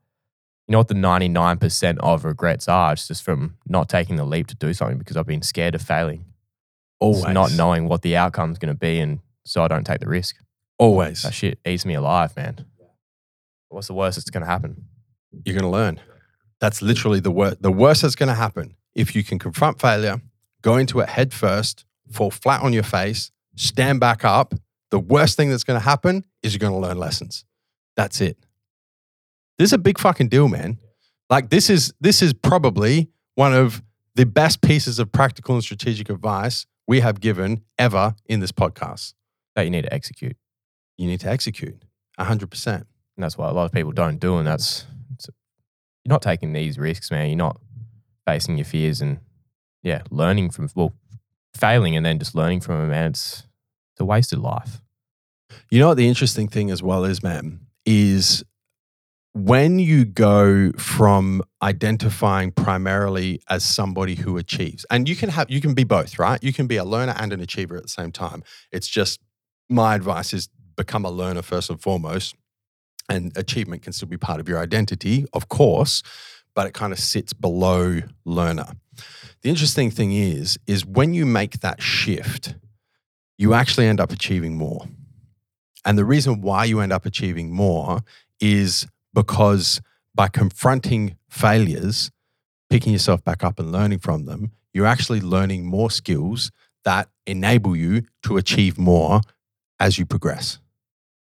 you 0.69 0.73
know 0.73 0.78
what 0.78 0.88
the 0.88 0.95
99% 0.95 1.99
of 1.99 2.25
regrets 2.25 2.69
are? 2.69 2.92
It's 2.92 3.09
just 3.09 3.23
from 3.23 3.57
not 3.66 3.88
taking 3.88 4.16
the 4.16 4.25
leap 4.25 4.47
to 4.49 4.54
do 4.54 4.73
something 4.73 4.99
because 4.99 5.16
I've 5.16 5.26
been 5.26 5.42
scared 5.42 5.75
of 5.75 5.83
failing. 5.83 6.25
Always. 7.00 7.25
Just 7.25 7.35
not 7.35 7.52
knowing 7.52 7.88
what 7.88 8.02
the 8.02 8.16
outcome's 8.16 8.59
going 8.59 8.73
to 8.73 8.78
be. 8.78 9.00
And 9.00 9.19
so 9.45 9.64
I 9.64 9.69
don't 9.69 9.85
take 9.85 10.00
the 10.00 10.09
risk. 10.09 10.37
Always. 10.78 11.23
That 11.23 11.35
shit 11.35 11.59
eats 11.66 11.85
me 11.85 11.95
alive, 11.95 12.37
man. 12.37 12.64
What's 13.68 13.88
the 13.88 13.94
worst 13.94 14.16
that's 14.16 14.31
going 14.31 14.42
to 14.42 14.51
happen? 14.51 14.85
You're 15.44 15.55
going 15.55 15.64
to 15.64 15.68
learn. 15.70 16.01
That's 16.61 16.81
literally 16.81 17.20
the 17.20 17.31
worst. 17.31 17.61
The 17.61 17.72
worst 17.72 18.03
that's 18.03 18.14
going 18.14 18.29
to 18.29 18.35
happen 18.35 18.77
if 18.94 19.16
you 19.16 19.25
can 19.25 19.38
confront 19.38 19.81
failure, 19.81 20.20
go 20.61 20.77
into 20.77 21.01
it 21.01 21.09
head 21.09 21.33
first, 21.33 21.85
fall 22.11 22.31
flat 22.31 22.62
on 22.62 22.72
your 22.72 22.83
face, 22.83 23.31
stand 23.57 24.01
back 24.01 24.25
up. 24.25 24.55
The 24.90 24.98
worst 24.98 25.37
thing 25.37 25.51
that's 25.51 25.64
going 25.64 25.81
to 25.81 25.85
happen 25.85 26.25
is 26.42 26.53
you're 26.53 26.59
going 26.59 26.72
to 26.72 26.79
learn 26.79 26.98
lessons. 26.98 27.44
That's 27.96 28.20
it. 28.20 28.37
This 29.58 29.68
is 29.68 29.72
a 29.72 29.78
big 29.78 29.98
fucking 29.98 30.28
deal, 30.28 30.48
man. 30.48 30.78
Like 31.30 31.50
this 31.50 31.70
is 31.70 31.92
this 32.00 32.22
is 32.22 32.32
probably 32.32 33.08
one 33.34 33.54
of 33.54 33.82
the 34.14 34.26
best 34.26 34.60
pieces 34.60 34.98
of 34.98 35.10
practical 35.12 35.54
and 35.54 35.64
strategic 35.64 36.10
advice 36.10 36.66
we 36.86 37.00
have 37.00 37.20
given 37.20 37.62
ever 37.78 38.14
in 38.26 38.40
this 38.40 38.52
podcast. 38.52 39.14
That 39.54 39.62
you 39.62 39.70
need 39.70 39.82
to 39.82 39.92
execute. 39.92 40.36
You 40.96 41.06
need 41.06 41.20
to 41.20 41.28
execute 41.28 41.84
100%. 42.18 42.66
And 42.66 42.84
that's 43.18 43.36
what 43.36 43.50
a 43.50 43.52
lot 43.52 43.64
of 43.64 43.72
people 43.72 43.92
don't 43.92 44.18
do. 44.18 44.38
And 44.38 44.46
that's, 44.46 44.86
it's, 45.14 45.28
you're 46.04 46.12
not 46.12 46.22
taking 46.22 46.52
these 46.52 46.78
risks, 46.78 47.10
man. 47.10 47.28
You're 47.28 47.36
not 47.36 47.60
facing 48.26 48.56
your 48.56 48.64
fears 48.64 49.00
and, 49.00 49.18
yeah, 49.82 50.02
learning 50.10 50.50
from, 50.50 50.68
well, 50.74 50.94
failing 51.54 51.96
and 51.96 52.06
then 52.06 52.18
just 52.18 52.34
learning 52.34 52.60
from 52.60 52.78
them, 52.78 52.90
man. 52.90 53.10
It's, 53.10 53.44
it's 53.92 54.00
a 54.00 54.04
wasted 54.04 54.38
life. 54.38 54.80
You 55.70 55.80
know 55.80 55.88
what 55.88 55.98
the 55.98 56.08
interesting 56.08 56.48
thing 56.48 56.70
as 56.70 56.82
well 56.82 57.04
is, 57.04 57.22
man, 57.22 57.60
is 57.84 58.42
when 59.35 59.79
you 59.79 60.05
go 60.05 60.73
from 60.73 61.42
identifying 61.62 62.53
primarily 62.53 63.40
as 63.49 63.64
somebody 63.64 64.14
who 64.14 64.37
achieves, 64.37 64.85
and 64.90 65.09
you 65.09 65.16
can 65.16 65.31
have 65.31 65.51
you 65.51 65.61
can 65.61 65.75
be 65.75 65.85
both, 65.85 66.18
right? 66.18 66.42
You 66.42 66.53
can 66.53 66.66
be 66.66 66.77
a 66.77 66.85
learner 66.85 67.14
and 67.16 67.33
an 67.33 67.40
achiever 67.40 67.77
at 67.77 67.83
the 67.83 67.88
same 67.88 68.12
time. 68.12 68.42
It's 68.71 68.88
just 68.88 69.21
my 69.68 69.95
advice 69.95 70.33
is 70.33 70.49
become 70.77 71.05
a 71.05 71.11
learner 71.11 71.42
first 71.42 71.71
and 71.71 71.81
foremost. 71.81 72.35
And 73.09 73.37
achievement 73.37 73.83
can 73.83 73.92
still 73.92 74.09
be 74.09 74.16
part 74.16 74.40
of 74.40 74.49
your 74.49 74.59
identity, 74.59 75.27
of 75.33 75.49
course, 75.49 76.03
but 76.55 76.66
it 76.66 76.73
kind 76.73 76.92
of 76.92 76.99
sits 76.99 77.33
below 77.33 78.01
learner. 78.25 78.66
The 79.42 79.51
interesting 79.51 79.90
thing 79.90 80.12
is, 80.12 80.59
is 80.66 80.87
when 80.87 81.12
you 81.12 81.27
make 81.27 81.61
that 81.61 81.83
shift, 81.83 82.55
you 83.38 83.55
actually 83.55 83.87
end 83.87 84.01
up 84.01 84.12
achieving 84.12 84.57
more. 84.57 84.87
And 85.85 85.99
the 85.99 86.05
reason 86.05 86.42
why 86.42 86.64
you 86.64 86.81
end 86.81 86.92
up 86.92 87.05
achieving 87.05 87.53
more 87.53 88.03
is 88.40 88.87
because 89.14 89.81
by 90.14 90.29
confronting 90.29 91.16
failures, 91.29 92.11
picking 92.70 92.92
yourself 92.92 93.25
back 93.25 93.44
up 93.44 93.59
and 93.59 93.72
learning 93.72 93.98
from 93.98 94.25
them, 94.25 94.53
you're 94.72 94.87
actually 94.87 95.20
learning 95.20 95.66
more 95.66 95.90
skills 95.90 96.51
that 96.85 97.09
enable 97.27 97.77
you 97.77 98.03
to 98.25 98.37
achieve 98.37 98.79
more 98.79 99.20
as 99.79 99.98
you 99.98 100.07
progress. 100.07 100.59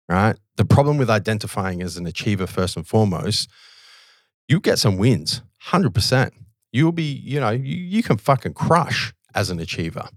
Right? 0.08 0.36
The 0.56 0.64
problem 0.64 0.96
with 0.98 1.10
identifying 1.10 1.82
as 1.82 1.96
an 1.96 2.06
achiever 2.06 2.46
first 2.46 2.76
and 2.76 2.86
foremost, 2.86 3.48
you 4.48 4.60
get 4.60 4.78
some 4.78 4.96
wins, 4.96 5.42
100%. 5.66 6.32
You'll 6.72 6.92
be, 6.92 7.02
you 7.02 7.40
know, 7.40 7.50
you, 7.50 7.76
you 7.76 8.02
can 8.02 8.16
fucking 8.16 8.54
crush 8.54 9.12
as 9.34 9.50
an 9.50 9.60
achiever. 9.60 10.08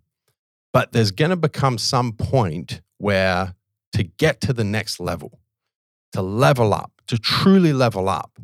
But 0.73 0.93
there's 0.93 1.11
going 1.11 1.31
to 1.31 1.37
become 1.37 1.77
some 1.77 2.13
point 2.13 2.81
where 2.97 3.55
to 3.93 4.03
get 4.03 4.39
to 4.41 4.53
the 4.53 4.63
next 4.63 4.99
level, 4.99 5.39
to 6.13 6.21
level 6.21 6.73
up, 6.73 7.00
to 7.11 7.17
truly 7.17 7.73
level 7.73 8.07
up, 8.07 8.39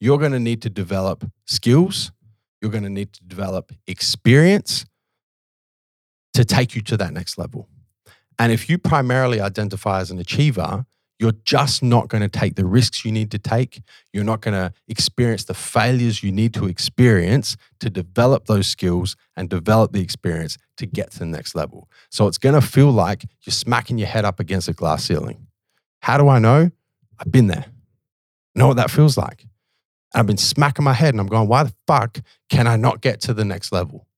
you're 0.00 0.16
going 0.16 0.32
to 0.32 0.40
need 0.40 0.62
to 0.62 0.70
develop 0.70 1.30
skills. 1.44 2.12
You're 2.62 2.70
going 2.70 2.84
to 2.84 2.88
need 2.88 3.12
to 3.12 3.22
develop 3.24 3.72
experience 3.86 4.86
to 6.32 6.42
take 6.42 6.74
you 6.74 6.80
to 6.80 6.96
that 6.96 7.12
next 7.12 7.36
level. 7.36 7.68
And 8.38 8.52
if 8.52 8.70
you 8.70 8.78
primarily 8.78 9.38
identify 9.38 10.00
as 10.00 10.10
an 10.10 10.18
achiever, 10.18 10.86
you're 11.18 11.34
just 11.44 11.82
not 11.82 12.08
going 12.08 12.22
to 12.22 12.28
take 12.28 12.56
the 12.56 12.64
risks 12.64 13.04
you 13.04 13.12
need 13.12 13.30
to 13.32 13.38
take. 13.38 13.82
You're 14.14 14.24
not 14.24 14.40
going 14.40 14.54
to 14.54 14.72
experience 14.88 15.44
the 15.44 15.52
failures 15.52 16.22
you 16.22 16.32
need 16.32 16.54
to 16.54 16.64
experience 16.64 17.58
to 17.80 17.90
develop 17.90 18.46
those 18.46 18.66
skills 18.66 19.14
and 19.36 19.50
develop 19.50 19.92
the 19.92 20.00
experience 20.00 20.56
to 20.78 20.86
get 20.86 21.10
to 21.12 21.18
the 21.18 21.26
next 21.26 21.54
level. 21.54 21.90
So 22.10 22.28
it's 22.28 22.38
going 22.38 22.54
to 22.54 22.66
feel 22.66 22.90
like 22.90 23.26
you're 23.42 23.52
smacking 23.52 23.98
your 23.98 24.08
head 24.08 24.24
up 24.24 24.40
against 24.40 24.68
a 24.68 24.72
glass 24.72 25.04
ceiling. 25.04 25.48
How 26.00 26.16
do 26.16 26.28
I 26.28 26.38
know? 26.38 26.70
I've 27.18 27.30
been 27.30 27.48
there. 27.48 27.66
Know 28.56 28.68
what 28.68 28.78
that 28.78 28.90
feels 28.90 29.16
like. 29.16 29.42
And 29.42 30.20
I've 30.20 30.26
been 30.26 30.38
smacking 30.38 30.84
my 30.84 30.94
head 30.94 31.12
and 31.12 31.20
I'm 31.20 31.26
going, 31.26 31.46
why 31.46 31.62
the 31.62 31.74
fuck 31.86 32.20
can 32.48 32.66
I 32.66 32.76
not 32.76 33.02
get 33.02 33.20
to 33.22 33.34
the 33.34 33.44
next 33.44 33.70
level? 33.70 34.08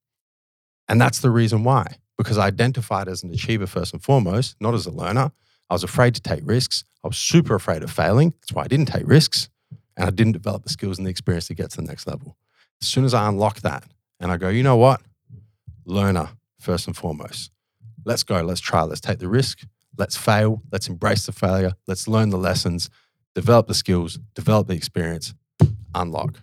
And 0.89 1.01
that's 1.01 1.19
the 1.19 1.31
reason 1.31 1.65
why, 1.65 1.97
because 2.17 2.39
I 2.39 2.47
identified 2.47 3.09
as 3.09 3.23
an 3.23 3.31
achiever 3.31 3.67
first 3.67 3.93
and 3.93 4.03
foremost, 4.03 4.57
not 4.61 4.75
as 4.75 4.87
a 4.87 4.91
learner. 4.91 5.33
I 5.69 5.75
was 5.75 5.83
afraid 5.83 6.15
to 6.15 6.23
take 6.23 6.41
risks. 6.45 6.85
I 7.05 7.09
was 7.09 7.19
super 7.19 7.55
afraid 7.55 7.83
of 7.83 7.91
failing. 7.91 8.31
That's 8.41 8.53
why 8.53 8.63
I 8.63 8.69
didn't 8.69 8.87
take 8.87 9.07
risks. 9.07 9.49
And 9.97 10.07
I 10.07 10.11
didn't 10.11 10.33
develop 10.33 10.63
the 10.63 10.71
skills 10.71 10.99
and 10.99 11.07
the 11.07 11.11
experience 11.11 11.49
to 11.49 11.55
get 11.55 11.71
to 11.71 11.77
the 11.79 11.83
next 11.83 12.07
level. 12.07 12.37
As 12.81 12.87
soon 12.87 13.05
as 13.05 13.13
I 13.13 13.29
unlock 13.29 13.61
that 13.61 13.85
and 14.21 14.31
I 14.31 14.37
go, 14.37 14.49
you 14.49 14.63
know 14.63 14.77
what? 14.77 15.03
Learner 15.85 16.31
first 16.61 16.87
and 16.87 16.97
foremost. 16.97 17.51
Let's 18.05 18.23
go. 18.23 18.41
Let's 18.43 18.61
try. 18.61 18.83
Let's 18.83 19.01
take 19.01 19.19
the 19.19 19.29
risk. 19.29 19.63
Let's 19.97 20.17
fail. 20.17 20.63
Let's 20.71 20.89
embrace 20.89 21.27
the 21.27 21.33
failure. 21.33 21.73
Let's 21.89 22.07
learn 22.07 22.31
the 22.31 22.39
lessons, 22.39 22.89
develop 23.39 23.69
the 23.69 23.75
skills, 23.75 24.19
develop 24.35 24.67
the 24.67 24.75
experience, 24.75 25.33
unlock 25.95 26.41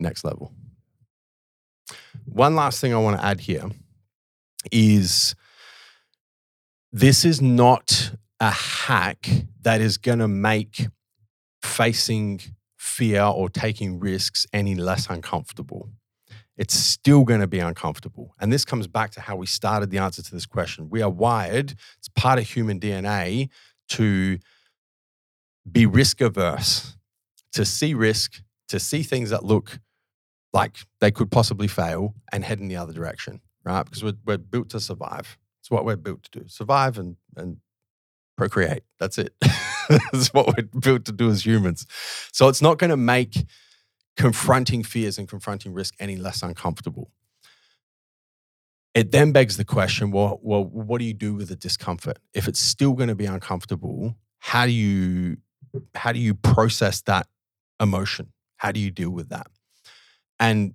next 0.00 0.24
level. 0.24 0.54
one 2.24 2.54
last 2.56 2.80
thing 2.80 2.94
I 2.94 2.98
want 2.98 3.20
to 3.20 3.24
add 3.24 3.40
here 3.40 3.68
is 4.72 5.34
this 6.90 7.26
is 7.26 7.42
not 7.42 8.12
a 8.40 8.50
hack 8.50 9.28
that 9.60 9.82
is 9.82 9.98
going 9.98 10.20
to 10.20 10.28
make 10.28 10.86
facing 11.60 12.40
fear 12.78 13.24
or 13.24 13.50
taking 13.50 14.00
risks 14.00 14.46
any 14.50 14.74
less 14.74 15.10
uncomfortable. 15.10 15.90
It's 16.56 16.72
still 16.72 17.24
going 17.24 17.40
to 17.40 17.46
be 17.46 17.58
uncomfortable. 17.58 18.34
And 18.40 18.50
this 18.50 18.64
comes 18.64 18.86
back 18.86 19.10
to 19.12 19.20
how 19.20 19.36
we 19.36 19.44
started 19.44 19.90
the 19.90 19.98
answer 19.98 20.22
to 20.22 20.30
this 20.30 20.46
question. 20.46 20.88
We 20.88 21.02
are 21.02 21.10
wired, 21.10 21.74
it's 21.98 22.08
part 22.08 22.38
of 22.38 22.48
human 22.48 22.80
DNA 22.80 23.50
to 23.90 24.38
be 25.72 25.86
risk 25.86 26.20
averse, 26.20 26.96
to 27.52 27.64
see 27.64 27.94
risk, 27.94 28.42
to 28.68 28.78
see 28.78 29.02
things 29.02 29.30
that 29.30 29.44
look 29.44 29.80
like 30.52 30.86
they 31.00 31.10
could 31.10 31.30
possibly 31.30 31.68
fail 31.68 32.14
and 32.32 32.44
head 32.44 32.60
in 32.60 32.68
the 32.68 32.76
other 32.76 32.92
direction, 32.92 33.40
right? 33.64 33.84
Because 33.84 34.02
we're, 34.02 34.14
we're 34.24 34.38
built 34.38 34.70
to 34.70 34.80
survive. 34.80 35.38
It's 35.60 35.70
what 35.70 35.84
we're 35.84 35.96
built 35.96 36.22
to 36.24 36.40
do 36.40 36.48
survive 36.48 36.98
and, 36.98 37.16
and 37.36 37.58
procreate. 38.36 38.84
That's 38.98 39.18
it. 39.18 39.34
That's 39.88 40.32
what 40.32 40.46
we're 40.46 40.80
built 40.80 41.04
to 41.06 41.12
do 41.12 41.30
as 41.30 41.44
humans. 41.44 41.86
So 42.32 42.48
it's 42.48 42.62
not 42.62 42.78
going 42.78 42.90
to 42.90 42.96
make 42.96 43.46
confronting 44.16 44.82
fears 44.82 45.18
and 45.18 45.28
confronting 45.28 45.72
risk 45.72 45.94
any 46.00 46.16
less 46.16 46.42
uncomfortable. 46.42 47.10
It 48.94 49.12
then 49.12 49.32
begs 49.32 49.56
the 49.56 49.64
question 49.64 50.10
well, 50.10 50.40
well, 50.42 50.64
what 50.64 50.98
do 50.98 51.04
you 51.04 51.14
do 51.14 51.34
with 51.34 51.48
the 51.48 51.56
discomfort? 51.56 52.18
If 52.34 52.48
it's 52.48 52.58
still 52.58 52.94
going 52.94 53.08
to 53.08 53.14
be 53.14 53.26
uncomfortable, 53.26 54.16
how 54.38 54.66
do 54.66 54.72
you 54.72 55.36
how 55.94 56.12
do 56.12 56.18
you 56.18 56.34
process 56.34 57.00
that 57.02 57.26
emotion? 57.80 58.32
How 58.56 58.72
do 58.72 58.80
you 58.80 58.90
deal 58.90 59.10
with 59.10 59.28
that? 59.28 59.46
And 60.40 60.74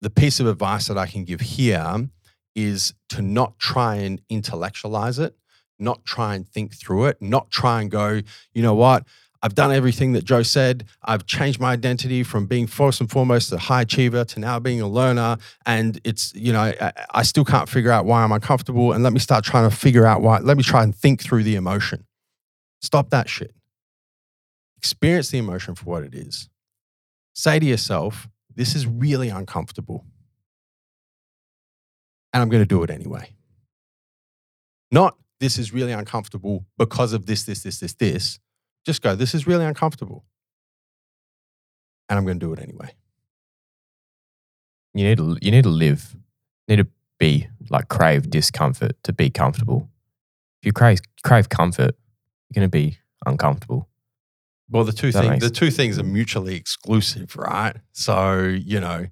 the 0.00 0.10
piece 0.10 0.40
of 0.40 0.46
advice 0.46 0.88
that 0.88 0.98
I 0.98 1.06
can 1.06 1.24
give 1.24 1.40
here 1.40 2.08
is 2.54 2.94
to 3.10 3.22
not 3.22 3.58
try 3.58 3.96
and 3.96 4.20
intellectualize 4.28 5.18
it, 5.18 5.36
not 5.78 6.04
try 6.04 6.34
and 6.34 6.46
think 6.46 6.74
through 6.74 7.06
it, 7.06 7.20
not 7.20 7.50
try 7.50 7.80
and 7.80 7.90
go, 7.90 8.20
you 8.52 8.62
know 8.62 8.74
what? 8.74 9.04
I've 9.44 9.54
done 9.56 9.72
everything 9.72 10.12
that 10.12 10.24
Joe 10.24 10.44
said. 10.44 10.84
I've 11.02 11.26
changed 11.26 11.58
my 11.58 11.72
identity 11.72 12.22
from 12.22 12.46
being 12.46 12.68
first 12.68 13.00
and 13.00 13.10
foremost 13.10 13.52
a 13.52 13.58
high 13.58 13.82
achiever 13.82 14.24
to 14.24 14.40
now 14.40 14.60
being 14.60 14.80
a 14.80 14.86
learner. 14.86 15.36
And 15.66 16.00
it's, 16.04 16.32
you 16.36 16.52
know, 16.52 16.60
I, 16.60 16.92
I 17.10 17.22
still 17.24 17.44
can't 17.44 17.68
figure 17.68 17.90
out 17.90 18.04
why 18.04 18.22
I'm 18.22 18.30
uncomfortable. 18.30 18.92
And 18.92 19.02
let 19.02 19.12
me 19.12 19.18
start 19.18 19.44
trying 19.44 19.68
to 19.68 19.74
figure 19.74 20.06
out 20.06 20.22
why. 20.22 20.38
Let 20.38 20.56
me 20.56 20.62
try 20.62 20.84
and 20.84 20.94
think 20.94 21.20
through 21.20 21.42
the 21.42 21.56
emotion. 21.56 22.06
Stop 22.82 23.10
that 23.10 23.28
shit. 23.28 23.52
Experience 24.82 25.30
the 25.30 25.38
emotion 25.38 25.74
for 25.74 25.84
what 25.84 26.02
it 26.02 26.14
is. 26.14 26.48
Say 27.34 27.58
to 27.58 27.64
yourself, 27.64 28.28
this 28.54 28.74
is 28.74 28.86
really 28.86 29.28
uncomfortable. 29.28 30.04
And 32.32 32.42
I'm 32.42 32.48
going 32.48 32.62
to 32.62 32.66
do 32.66 32.82
it 32.82 32.90
anyway. 32.90 33.34
Not, 34.90 35.16
this 35.40 35.58
is 35.58 35.72
really 35.72 35.92
uncomfortable 35.92 36.66
because 36.78 37.12
of 37.12 37.26
this, 37.26 37.44
this, 37.44 37.62
this, 37.62 37.78
this, 37.78 37.94
this. 37.94 38.38
Just 38.84 39.02
go, 39.02 39.14
this 39.14 39.34
is 39.34 39.46
really 39.46 39.64
uncomfortable. 39.64 40.24
And 42.08 42.18
I'm 42.18 42.24
going 42.24 42.40
to 42.40 42.46
do 42.46 42.52
it 42.52 42.58
anyway. 42.58 42.94
You 44.94 45.04
need 45.04 45.18
to, 45.18 45.36
you 45.40 45.50
need 45.50 45.64
to 45.64 45.70
live. 45.70 46.16
You 46.66 46.76
need 46.76 46.82
to 46.82 46.90
be 47.18 47.48
like 47.70 47.88
crave 47.88 48.28
discomfort 48.28 48.96
to 49.04 49.12
be 49.12 49.30
comfortable. 49.30 49.88
If 50.60 50.66
you 50.66 50.72
crave 50.72 51.00
crave 51.22 51.48
comfort, 51.48 51.96
you're 52.50 52.60
going 52.60 52.66
to 52.66 52.68
be 52.68 52.98
uncomfortable. 53.24 53.88
Well, 54.72 54.84
the 54.84 54.92
two 54.92 55.12
That 55.12 55.20
things 55.20 55.30
makes- 55.30 55.44
the 55.44 55.50
two 55.50 55.70
things 55.70 55.98
are 55.98 56.02
mutually 56.02 56.54
exclusive, 56.56 57.36
right? 57.36 57.76
So, 57.92 58.42
you 58.44 58.80
know, 58.80 59.06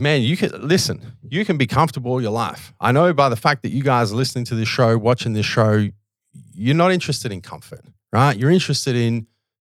man, 0.00 0.22
you 0.22 0.36
can 0.36 0.50
listen, 0.66 1.16
you 1.28 1.44
can 1.44 1.56
be 1.58 1.66
comfortable 1.66 2.12
all 2.12 2.22
your 2.22 2.30
life. 2.30 2.72
I 2.80 2.92
know 2.92 3.12
by 3.12 3.28
the 3.28 3.36
fact 3.36 3.62
that 3.62 3.70
you 3.72 3.82
guys 3.82 4.12
are 4.12 4.16
listening 4.16 4.44
to 4.46 4.54
this 4.54 4.68
show, 4.68 4.96
watching 4.96 5.32
this 5.32 5.46
show, 5.46 5.88
you're 6.54 6.74
not 6.76 6.92
interested 6.92 7.32
in 7.32 7.40
comfort, 7.40 7.84
right? 8.12 8.36
You're 8.38 8.50
interested 8.52 8.94
in 8.94 9.26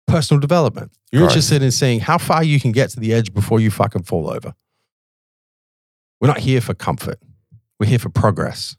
personal 0.08 0.42
development. 0.42 0.92
You're 1.12 1.22
Growth. 1.22 1.32
interested 1.32 1.62
in 1.64 1.72
seeing 1.72 2.00
how 2.02 2.18
far 2.18 2.44
you 2.44 2.60
can 2.60 2.72
get 2.74 2.90
to 2.92 3.00
the 3.00 3.14
edge 3.14 3.34
before 3.34 3.60
you 3.60 3.72
fucking 3.72 4.04
fall 4.04 4.30
over. 4.30 4.54
We're 6.20 6.28
not 6.28 6.40
here 6.40 6.62
for 6.62 6.74
comfort. 6.74 7.20
We're 7.80 7.88
here 7.88 8.00
for 8.00 8.10
progress. 8.10 8.76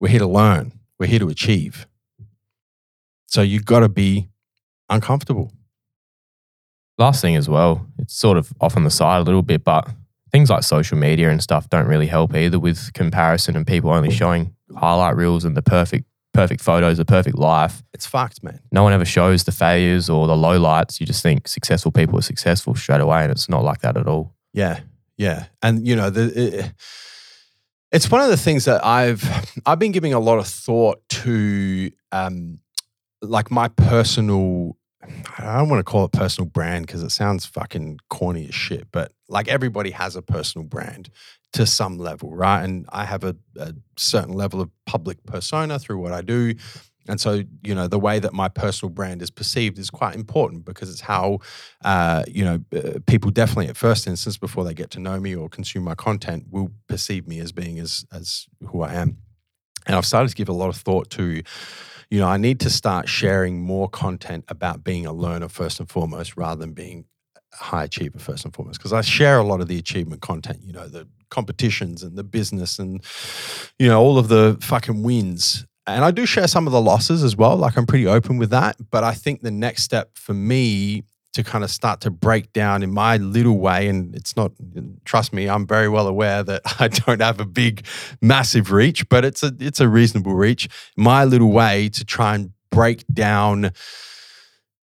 We're 0.00 0.08
here 0.10 0.18
to 0.20 0.26
learn. 0.26 0.78
We're 0.98 1.06
here 1.06 1.18
to 1.20 1.28
achieve. 1.28 1.86
So 3.26 3.40
you've 3.40 3.64
got 3.64 3.80
to 3.80 3.88
be 3.88 4.28
uncomfortable. 4.92 5.52
Last 6.98 7.22
thing 7.22 7.36
as 7.36 7.48
well, 7.48 7.86
it's 7.98 8.14
sort 8.14 8.36
of 8.36 8.52
off 8.60 8.76
on 8.76 8.84
the 8.84 8.90
side 8.90 9.18
a 9.18 9.24
little 9.24 9.42
bit, 9.42 9.64
but 9.64 9.88
things 10.30 10.50
like 10.50 10.62
social 10.62 10.96
media 10.96 11.30
and 11.30 11.42
stuff 11.42 11.68
don't 11.68 11.86
really 11.86 12.06
help 12.06 12.34
either 12.34 12.58
with 12.58 12.92
comparison 12.92 13.56
and 13.56 13.66
people 13.66 13.90
only 13.90 14.10
showing 14.10 14.54
highlight 14.76 15.16
reels 15.16 15.44
and 15.44 15.56
the 15.56 15.62
perfect 15.62 16.06
perfect 16.32 16.62
photos, 16.62 16.96
the 16.96 17.04
perfect 17.04 17.38
life. 17.38 17.82
It's 17.92 18.06
fucked, 18.06 18.42
man. 18.42 18.60
No 18.70 18.82
one 18.82 18.92
ever 18.92 19.04
shows 19.04 19.44
the 19.44 19.52
failures 19.52 20.08
or 20.08 20.26
the 20.26 20.36
low 20.36 20.58
lights. 20.58 21.00
You 21.00 21.06
just 21.06 21.22
think 21.22 21.46
successful 21.46 21.92
people 21.92 22.18
are 22.18 22.22
successful 22.22 22.74
straight 22.74 23.00
away, 23.00 23.22
and 23.22 23.30
it's 23.30 23.48
not 23.48 23.62
like 23.62 23.80
that 23.80 23.96
at 23.96 24.06
all. 24.06 24.34
Yeah, 24.52 24.80
yeah, 25.16 25.46
and 25.62 25.86
you 25.86 25.96
know 25.96 26.10
the. 26.10 26.32
It, 26.34 26.72
it's 27.90 28.10
one 28.10 28.22
of 28.22 28.30
the 28.30 28.38
things 28.38 28.64
that 28.64 28.84
I've 28.84 29.22
I've 29.66 29.78
been 29.78 29.92
giving 29.92 30.14
a 30.14 30.20
lot 30.20 30.38
of 30.38 30.46
thought 30.46 31.06
to, 31.10 31.90
um, 32.10 32.58
like 33.20 33.50
my 33.50 33.68
personal. 33.68 34.76
I 35.38 35.56
don't 35.56 35.68
want 35.68 35.80
to 35.80 35.90
call 35.90 36.04
it 36.04 36.12
personal 36.12 36.48
brand 36.48 36.86
because 36.86 37.02
it 37.02 37.10
sounds 37.10 37.44
fucking 37.46 37.98
corny 38.08 38.48
as 38.48 38.54
shit. 38.54 38.88
But 38.92 39.12
like 39.28 39.48
everybody 39.48 39.90
has 39.90 40.16
a 40.16 40.22
personal 40.22 40.66
brand 40.66 41.10
to 41.54 41.66
some 41.66 41.98
level, 41.98 42.34
right? 42.34 42.62
And 42.62 42.86
I 42.90 43.04
have 43.04 43.24
a, 43.24 43.36
a 43.58 43.74
certain 43.96 44.32
level 44.32 44.60
of 44.60 44.70
public 44.86 45.24
persona 45.24 45.78
through 45.78 45.98
what 45.98 46.12
I 46.12 46.22
do. 46.22 46.54
And 47.08 47.20
so, 47.20 47.42
you 47.64 47.74
know, 47.74 47.88
the 47.88 47.98
way 47.98 48.20
that 48.20 48.32
my 48.32 48.48
personal 48.48 48.90
brand 48.90 49.22
is 49.22 49.30
perceived 49.30 49.78
is 49.78 49.90
quite 49.90 50.14
important 50.14 50.64
because 50.64 50.88
it's 50.88 51.00
how, 51.00 51.40
uh, 51.84 52.22
you 52.28 52.44
know, 52.44 52.60
uh, 52.76 53.00
people 53.06 53.32
definitely 53.32 53.66
at 53.66 53.76
first 53.76 54.06
instance, 54.06 54.38
before 54.38 54.62
they 54.64 54.72
get 54.72 54.90
to 54.90 55.00
know 55.00 55.18
me 55.18 55.34
or 55.34 55.48
consume 55.48 55.82
my 55.82 55.96
content, 55.96 56.46
will 56.50 56.70
perceive 56.88 57.26
me 57.26 57.40
as 57.40 57.50
being 57.50 57.80
as 57.80 58.06
as 58.12 58.46
who 58.68 58.82
I 58.82 58.94
am. 58.94 59.18
And 59.86 59.96
I've 59.96 60.06
started 60.06 60.28
to 60.28 60.36
give 60.36 60.48
a 60.48 60.52
lot 60.52 60.68
of 60.68 60.76
thought 60.76 61.10
to, 61.10 61.42
you 62.12 62.18
know, 62.18 62.28
I 62.28 62.36
need 62.36 62.60
to 62.60 62.68
start 62.68 63.08
sharing 63.08 63.62
more 63.62 63.88
content 63.88 64.44
about 64.48 64.84
being 64.84 65.06
a 65.06 65.14
learner 65.14 65.48
first 65.48 65.80
and 65.80 65.88
foremost, 65.88 66.36
rather 66.36 66.60
than 66.60 66.74
being 66.74 67.06
a 67.54 67.64
high 67.64 67.84
achiever 67.84 68.18
first 68.18 68.44
and 68.44 68.52
foremost. 68.52 68.78
Because 68.78 68.92
I 68.92 69.00
share 69.00 69.38
a 69.38 69.42
lot 69.42 69.62
of 69.62 69.68
the 69.68 69.78
achievement 69.78 70.20
content, 70.20 70.58
you 70.62 70.74
know, 70.74 70.86
the 70.86 71.08
competitions 71.30 72.02
and 72.02 72.18
the 72.18 72.22
business 72.22 72.78
and, 72.78 73.02
you 73.78 73.88
know, 73.88 73.98
all 73.98 74.18
of 74.18 74.28
the 74.28 74.58
fucking 74.60 75.02
wins. 75.02 75.64
And 75.86 76.04
I 76.04 76.10
do 76.10 76.26
share 76.26 76.48
some 76.48 76.66
of 76.66 76.74
the 76.74 76.82
losses 76.82 77.24
as 77.24 77.34
well. 77.34 77.56
Like 77.56 77.78
I'm 77.78 77.86
pretty 77.86 78.06
open 78.06 78.36
with 78.36 78.50
that. 78.50 78.76
But 78.90 79.04
I 79.04 79.14
think 79.14 79.40
the 79.40 79.50
next 79.50 79.82
step 79.82 80.18
for 80.18 80.34
me 80.34 81.04
to 81.32 81.42
kind 81.42 81.64
of 81.64 81.70
start 81.70 82.00
to 82.02 82.10
break 82.10 82.52
down 82.52 82.82
in 82.82 82.90
my 82.90 83.16
little 83.16 83.58
way, 83.58 83.88
and 83.88 84.14
it's 84.14 84.36
not, 84.36 84.52
trust 85.04 85.32
me, 85.32 85.48
I'm 85.48 85.66
very 85.66 85.88
well 85.88 86.06
aware 86.06 86.42
that 86.42 86.62
I 86.80 86.88
don't 86.88 87.20
have 87.20 87.40
a 87.40 87.46
big, 87.46 87.86
massive 88.20 88.70
reach, 88.70 89.08
but 89.08 89.24
it's 89.24 89.42
a 89.42 89.52
it's 89.58 89.80
a 89.80 89.88
reasonable 89.88 90.34
reach. 90.34 90.68
My 90.96 91.24
little 91.24 91.50
way 91.50 91.88
to 91.90 92.04
try 92.04 92.34
and 92.34 92.52
break 92.70 93.04
down, 93.12 93.72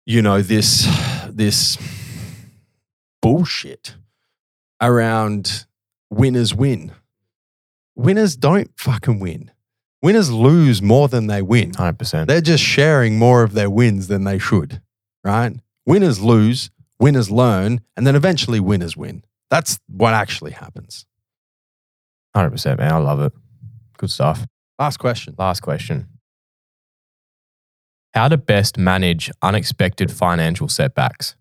you 0.04 0.22
know, 0.22 0.42
this 0.42 0.86
this 1.28 1.78
bullshit 3.20 3.96
around 4.80 5.66
winners 6.10 6.54
win. 6.54 6.92
Winners 7.94 8.36
don't 8.36 8.70
fucking 8.76 9.18
win. 9.20 9.50
Winners 10.02 10.30
lose 10.30 10.82
more 10.82 11.08
than 11.08 11.26
they 11.26 11.42
win. 11.42 11.72
100%. 11.72 12.26
They're 12.26 12.40
just 12.40 12.62
sharing 12.62 13.18
more 13.18 13.42
of 13.42 13.54
their 13.54 13.70
wins 13.70 14.08
than 14.08 14.24
they 14.24 14.38
should, 14.38 14.82
right? 15.24 15.56
Winners 15.86 16.20
lose, 16.20 16.70
winners 16.98 17.30
learn, 17.30 17.80
and 17.96 18.06
then 18.06 18.16
eventually 18.16 18.60
winners 18.60 18.96
win. 18.96 19.22
That's 19.50 19.78
what 19.86 20.12
actually 20.12 20.50
happens. 20.52 21.06
100%, 22.36 22.78
man. 22.78 22.92
I 22.92 22.98
love 22.98 23.20
it. 23.20 23.32
Good 23.96 24.10
stuff. 24.10 24.46
Last 24.78 24.98
question. 24.98 25.34
Last 25.38 25.60
question. 25.60 26.08
How 28.12 28.28
to 28.28 28.36
best 28.36 28.76
manage 28.76 29.30
unexpected 29.42 30.10
financial 30.10 30.68
setbacks? 30.68 31.36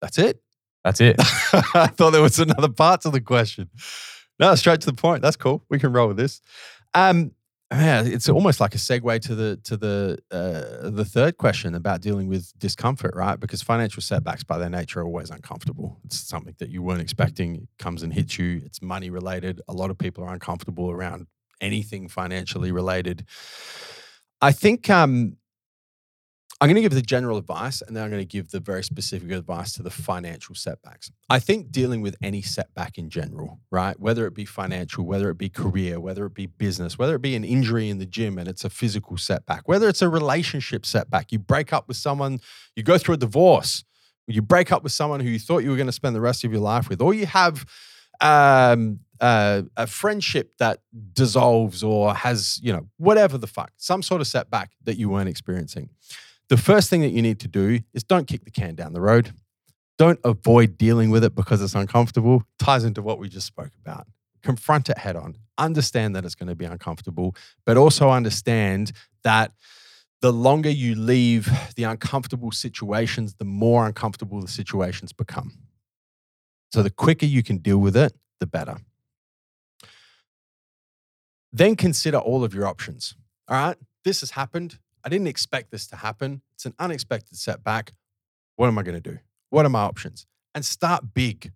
That's 0.00 0.18
it. 0.18 0.42
That's 0.84 1.00
it. 1.00 1.16
I 1.74 1.86
thought 1.86 2.10
there 2.10 2.22
was 2.22 2.38
another 2.38 2.68
part 2.68 3.02
to 3.02 3.10
the 3.10 3.20
question. 3.20 3.70
No, 4.40 4.54
straight 4.54 4.80
to 4.80 4.86
the 4.86 4.96
point. 4.96 5.22
That's 5.22 5.36
cool. 5.36 5.62
We 5.68 5.78
can 5.78 5.92
roll 5.92 6.08
with 6.08 6.16
this. 6.16 6.40
Um, 6.94 7.32
yeah, 7.74 8.02
it's 8.04 8.28
almost 8.28 8.60
like 8.60 8.74
a 8.74 8.78
segue 8.78 9.20
to 9.22 9.34
the 9.34 9.56
to 9.64 9.76
the 9.76 10.18
uh, 10.30 10.90
the 10.90 11.04
third 11.04 11.38
question 11.38 11.74
about 11.74 12.00
dealing 12.00 12.28
with 12.28 12.52
discomfort, 12.58 13.14
right? 13.14 13.38
Because 13.38 13.62
financial 13.62 14.02
setbacks, 14.02 14.44
by 14.44 14.58
their 14.58 14.70
nature, 14.70 15.00
are 15.00 15.04
always 15.04 15.30
uncomfortable. 15.30 15.98
It's 16.04 16.18
something 16.18 16.54
that 16.58 16.70
you 16.70 16.82
weren't 16.82 17.00
expecting. 17.00 17.56
It 17.56 17.68
comes 17.78 18.02
and 18.02 18.12
hits 18.12 18.38
you. 18.38 18.62
It's 18.64 18.82
money 18.82 19.10
related. 19.10 19.60
A 19.68 19.72
lot 19.72 19.90
of 19.90 19.98
people 19.98 20.24
are 20.24 20.32
uncomfortable 20.32 20.90
around 20.90 21.26
anything 21.60 22.08
financially 22.08 22.72
related. 22.72 23.26
I 24.40 24.52
think 24.52 24.90
um, 24.90 25.36
I'm 26.62 26.68
going 26.68 26.76
to 26.76 26.82
give 26.82 26.94
the 26.94 27.02
general 27.02 27.38
advice 27.38 27.82
and 27.82 27.96
then 27.96 28.04
I'm 28.04 28.10
going 28.10 28.22
to 28.22 28.24
give 28.24 28.52
the 28.52 28.60
very 28.60 28.84
specific 28.84 29.32
advice 29.32 29.72
to 29.72 29.82
the 29.82 29.90
financial 29.90 30.54
setbacks. 30.54 31.10
I 31.28 31.40
think 31.40 31.72
dealing 31.72 32.02
with 32.02 32.14
any 32.22 32.40
setback 32.40 32.98
in 32.98 33.10
general, 33.10 33.58
right? 33.72 33.98
Whether 33.98 34.28
it 34.28 34.34
be 34.34 34.44
financial, 34.44 35.04
whether 35.04 35.28
it 35.30 35.38
be 35.38 35.48
career, 35.48 35.98
whether 35.98 36.24
it 36.24 36.34
be 36.34 36.46
business, 36.46 36.96
whether 36.96 37.16
it 37.16 37.20
be 37.20 37.34
an 37.34 37.42
injury 37.42 37.88
in 37.88 37.98
the 37.98 38.06
gym 38.06 38.38
and 38.38 38.46
it's 38.46 38.64
a 38.64 38.70
physical 38.70 39.16
setback, 39.16 39.66
whether 39.66 39.88
it's 39.88 40.02
a 40.02 40.08
relationship 40.08 40.86
setback, 40.86 41.32
you 41.32 41.40
break 41.40 41.72
up 41.72 41.88
with 41.88 41.96
someone, 41.96 42.38
you 42.76 42.84
go 42.84 42.96
through 42.96 43.14
a 43.14 43.18
divorce, 43.18 43.82
you 44.28 44.40
break 44.40 44.70
up 44.70 44.84
with 44.84 44.92
someone 44.92 45.18
who 45.18 45.30
you 45.30 45.40
thought 45.40 45.64
you 45.64 45.70
were 45.70 45.76
going 45.76 45.86
to 45.86 45.92
spend 45.92 46.14
the 46.14 46.20
rest 46.20 46.44
of 46.44 46.52
your 46.52 46.60
life 46.60 46.88
with, 46.88 47.02
or 47.02 47.12
you 47.12 47.26
have 47.26 47.66
um, 48.20 49.00
uh, 49.20 49.62
a 49.76 49.88
friendship 49.88 50.52
that 50.58 50.78
dissolves 51.12 51.82
or 51.82 52.14
has, 52.14 52.60
you 52.62 52.72
know, 52.72 52.86
whatever 52.98 53.36
the 53.36 53.48
fuck, 53.48 53.72
some 53.78 54.00
sort 54.00 54.20
of 54.20 54.28
setback 54.28 54.70
that 54.84 54.96
you 54.96 55.08
weren't 55.08 55.28
experiencing 55.28 55.88
the 56.52 56.58
first 56.58 56.90
thing 56.90 57.00
that 57.00 57.12
you 57.12 57.22
need 57.22 57.40
to 57.40 57.48
do 57.48 57.80
is 57.94 58.04
don't 58.04 58.26
kick 58.26 58.44
the 58.44 58.50
can 58.50 58.74
down 58.74 58.92
the 58.92 59.00
road. 59.00 59.32
Don't 59.96 60.20
avoid 60.22 60.76
dealing 60.76 61.08
with 61.08 61.24
it 61.24 61.34
because 61.34 61.62
it's 61.62 61.74
uncomfortable. 61.74 62.42
Ties 62.58 62.84
into 62.84 63.00
what 63.00 63.18
we 63.18 63.30
just 63.30 63.46
spoke 63.46 63.70
about. 63.80 64.06
Confront 64.42 64.90
it 64.90 64.98
head 64.98 65.16
on. 65.16 65.38
Understand 65.56 66.14
that 66.14 66.26
it's 66.26 66.34
going 66.34 66.50
to 66.50 66.54
be 66.54 66.66
uncomfortable, 66.66 67.34
but 67.64 67.78
also 67.78 68.10
understand 68.10 68.92
that 69.24 69.52
the 70.20 70.30
longer 70.30 70.68
you 70.68 70.94
leave 70.94 71.48
the 71.74 71.84
uncomfortable 71.84 72.50
situations, 72.50 73.36
the 73.38 73.46
more 73.46 73.86
uncomfortable 73.86 74.38
the 74.38 74.46
situations 74.46 75.10
become. 75.14 75.54
So 76.70 76.82
the 76.82 76.90
quicker 76.90 77.24
you 77.24 77.42
can 77.42 77.56
deal 77.56 77.78
with 77.78 77.96
it, 77.96 78.12
the 78.40 78.46
better. 78.46 78.76
Then 81.50 81.76
consider 81.76 82.18
all 82.18 82.44
of 82.44 82.52
your 82.52 82.66
options. 82.66 83.14
All 83.48 83.56
right, 83.56 83.78
this 84.04 84.20
has 84.20 84.32
happened. 84.32 84.78
I 85.04 85.08
didn't 85.08 85.26
expect 85.26 85.70
this 85.70 85.86
to 85.88 85.96
happen. 85.96 86.42
It's 86.54 86.66
an 86.66 86.74
unexpected 86.78 87.36
setback. 87.36 87.92
What 88.56 88.68
am 88.68 88.78
I 88.78 88.82
going 88.82 89.00
to 89.00 89.10
do? 89.10 89.18
What 89.50 89.66
are 89.66 89.70
my 89.70 89.80
options? 89.80 90.26
And 90.54 90.64
start 90.64 91.14
big, 91.14 91.52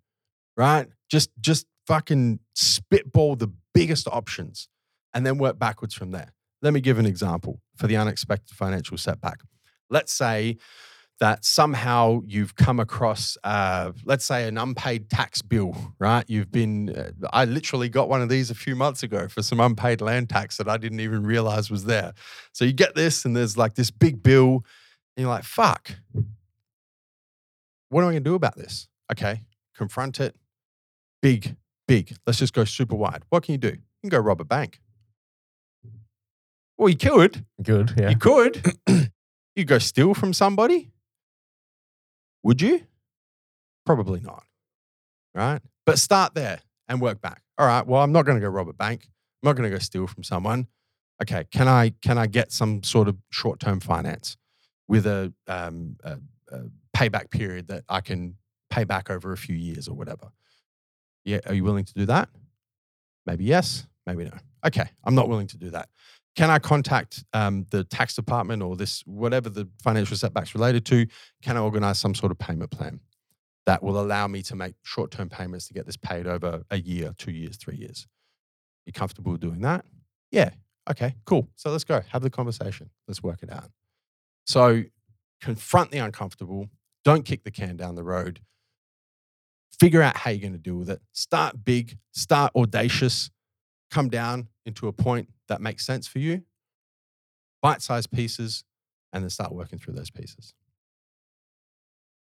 right? 0.55 0.87
Just 1.09 1.29
just 1.39 1.65
fucking 1.85 2.39
spitball 2.53 3.35
the 3.35 3.51
biggest 3.73 4.07
options 4.07 4.67
and 5.13 5.25
then 5.25 5.37
work 5.37 5.57
backwards 5.57 5.93
from 5.93 6.11
there. 6.11 6.33
Let 6.61 6.73
me 6.73 6.81
give 6.81 6.97
an 6.97 7.05
example 7.05 7.61
for 7.77 7.87
the 7.87 7.95
unexpected 7.95 8.57
financial 8.57 8.97
setback. 8.97 9.41
Let's 9.89 10.11
say 10.11 10.57
that 11.19 11.43
somehow 11.43 12.21
you've 12.27 12.55
come 12.55 12.79
across, 12.79 13.37
uh, 13.43 13.91
let's 14.05 14.23
say, 14.23 14.47
an 14.47 14.57
unpaid 14.57 15.09
tax 15.09 15.41
bill, 15.41 15.75
right? 15.99 16.23
You've 16.27 16.51
been, 16.51 16.89
uh, 16.89 17.11
I 17.33 17.45
literally 17.45 17.89
got 17.89 18.07
one 18.07 18.21
of 18.21 18.29
these 18.29 18.51
a 18.51 18.55
few 18.55 18.75
months 18.75 19.01
ago 19.01 19.27
for 19.27 19.41
some 19.41 19.59
unpaid 19.59 19.99
land 19.99 20.29
tax 20.29 20.57
that 20.57 20.69
I 20.69 20.77
didn't 20.77 20.99
even 20.99 21.25
realize 21.25 21.71
was 21.71 21.85
there. 21.85 22.13
So 22.51 22.65
you 22.65 22.73
get 22.73 22.93
this, 22.93 23.25
and 23.25 23.35
there's 23.35 23.57
like 23.57 23.73
this 23.73 23.89
big 23.89 24.21
bill, 24.21 24.63
and 25.15 25.23
you're 25.23 25.29
like, 25.29 25.43
fuck, 25.43 25.91
what 27.89 28.01
am 28.01 28.09
I 28.09 28.11
going 28.11 28.23
to 28.23 28.29
do 28.29 28.35
about 28.35 28.55
this? 28.55 28.87
Okay, 29.11 29.41
confront 29.75 30.19
it. 30.19 30.35
Big, 31.21 31.55
big. 31.87 32.15
Let's 32.27 32.37
just 32.37 32.53
go 32.53 32.63
super 32.63 32.95
wide. 32.95 33.23
What 33.29 33.43
can 33.43 33.53
you 33.53 33.57
do? 33.57 33.69
You 33.69 34.01
can 34.01 34.09
go 34.09 34.19
rob 34.19 34.39
a 34.39 34.45
bank. 34.45 34.79
Well, 36.77 36.89
you 36.89 36.97
could. 36.97 37.43
Good. 37.61 37.93
Yeah. 37.97 38.09
You 38.09 38.17
could. 38.17 38.77
you 39.55 39.65
go 39.65 39.79
steal 39.79 40.13
from 40.13 40.31
somebody. 40.31 40.91
Would 42.47 42.61
you? 42.61 42.81
Probably 43.85 44.21
not. 44.21 44.45
Right? 45.35 45.59
But 45.85 45.99
start 45.99 46.33
there 46.33 46.61
and 46.87 47.01
work 47.01 47.19
back. 47.19 47.41
All 47.57 47.67
right, 47.67 47.85
well, 47.85 48.01
I'm 48.01 48.13
not 48.13 48.25
going 48.25 48.37
to 48.37 48.41
go 48.41 48.47
rob 48.47 48.69
a 48.69 48.73
bank. 48.73 49.01
I'm 49.43 49.47
not 49.47 49.57
going 49.57 49.69
to 49.69 49.75
go 49.75 49.79
steal 49.79 50.07
from 50.07 50.23
someone. 50.23 50.67
Okay, 51.21 51.43
can 51.51 51.67
I 51.67 51.89
can 52.01 52.17
I 52.17 52.25
get 52.27 52.53
some 52.53 52.83
sort 52.83 53.09
of 53.09 53.17
short 53.31 53.59
term 53.59 53.81
finance 53.81 54.37
with 54.87 55.05
a, 55.05 55.33
um, 55.47 55.97
a, 56.05 56.19
a 56.49 56.59
payback 56.95 57.31
period 57.31 57.67
that 57.67 57.83
I 57.89 57.99
can 57.99 58.35
pay 58.69 58.85
back 58.85 59.09
over 59.09 59.33
a 59.33 59.37
few 59.37 59.55
years 59.57 59.89
or 59.89 59.95
whatever? 59.95 60.29
Yeah, 61.25 61.39
are 61.47 61.53
you 61.53 61.65
willing 61.65 61.83
to 61.83 61.93
do 61.93 62.05
that? 62.05 62.29
Maybe 63.25 63.43
yes, 63.43 63.87
maybe 64.05 64.23
no. 64.23 64.31
Okay, 64.65 64.87
I'm 65.03 65.15
not 65.15 65.27
willing 65.27 65.47
to 65.47 65.57
do 65.57 65.71
that 65.71 65.89
can 66.37 66.51
I 66.51 66.59
contact 66.59 67.25
um, 67.33 67.65
the 67.71 67.83
tax 67.83 68.15
department 68.15 68.61
or 68.61 68.75
this, 68.75 69.01
whatever 69.07 69.49
the 69.49 69.67
financial 69.83 70.15
setbacks 70.15 70.53
related 70.53 70.85
to? 70.85 71.07
Can 71.41 71.57
I 71.57 71.61
organize 71.61 71.97
some 71.97 72.13
sort 72.13 72.31
of 72.31 72.37
payment 72.37 72.69
plan 72.69 72.99
that 73.65 73.81
will 73.81 73.99
allow 73.99 74.27
me 74.27 74.43
to 74.43 74.55
make 74.55 74.75
short 74.83 75.09
term 75.09 75.29
payments 75.29 75.67
to 75.67 75.73
get 75.73 75.87
this 75.87 75.97
paid 75.97 76.27
over 76.27 76.61
a 76.69 76.77
year, 76.77 77.15
two 77.17 77.31
years, 77.31 77.57
three 77.57 77.75
years? 77.75 78.07
You 78.85 78.93
comfortable 78.93 79.35
doing 79.35 79.61
that? 79.61 79.83
Yeah. 80.31 80.51
Okay, 80.89 81.15
cool. 81.25 81.49
So 81.55 81.71
let's 81.71 81.83
go. 81.83 82.01
Have 82.11 82.21
the 82.21 82.29
conversation. 82.29 82.91
Let's 83.07 83.23
work 83.23 83.41
it 83.41 83.51
out. 83.51 83.71
So 84.45 84.83
confront 85.41 85.89
the 85.89 85.97
uncomfortable. 85.97 86.69
Don't 87.03 87.25
kick 87.25 87.45
the 87.45 87.51
can 87.51 87.77
down 87.77 87.95
the 87.95 88.03
road. 88.03 88.41
Figure 89.79 90.03
out 90.03 90.15
how 90.15 90.29
you're 90.29 90.39
going 90.39 90.53
to 90.53 90.59
deal 90.59 90.77
with 90.77 90.89
it. 90.91 91.01
Start 91.13 91.65
big, 91.65 91.97
start 92.11 92.51
audacious, 92.55 93.31
come 93.89 94.07
down 94.07 94.49
into 94.65 94.87
a 94.87 94.93
point 94.93 95.29
that 95.47 95.61
makes 95.61 95.85
sense 95.85 96.07
for 96.07 96.19
you, 96.19 96.43
bite 97.61 97.81
sized 97.81 98.11
pieces, 98.11 98.63
and 99.13 99.23
then 99.23 99.29
start 99.29 99.51
working 99.53 99.79
through 99.79 99.93
those 99.93 100.09
pieces. 100.09 100.53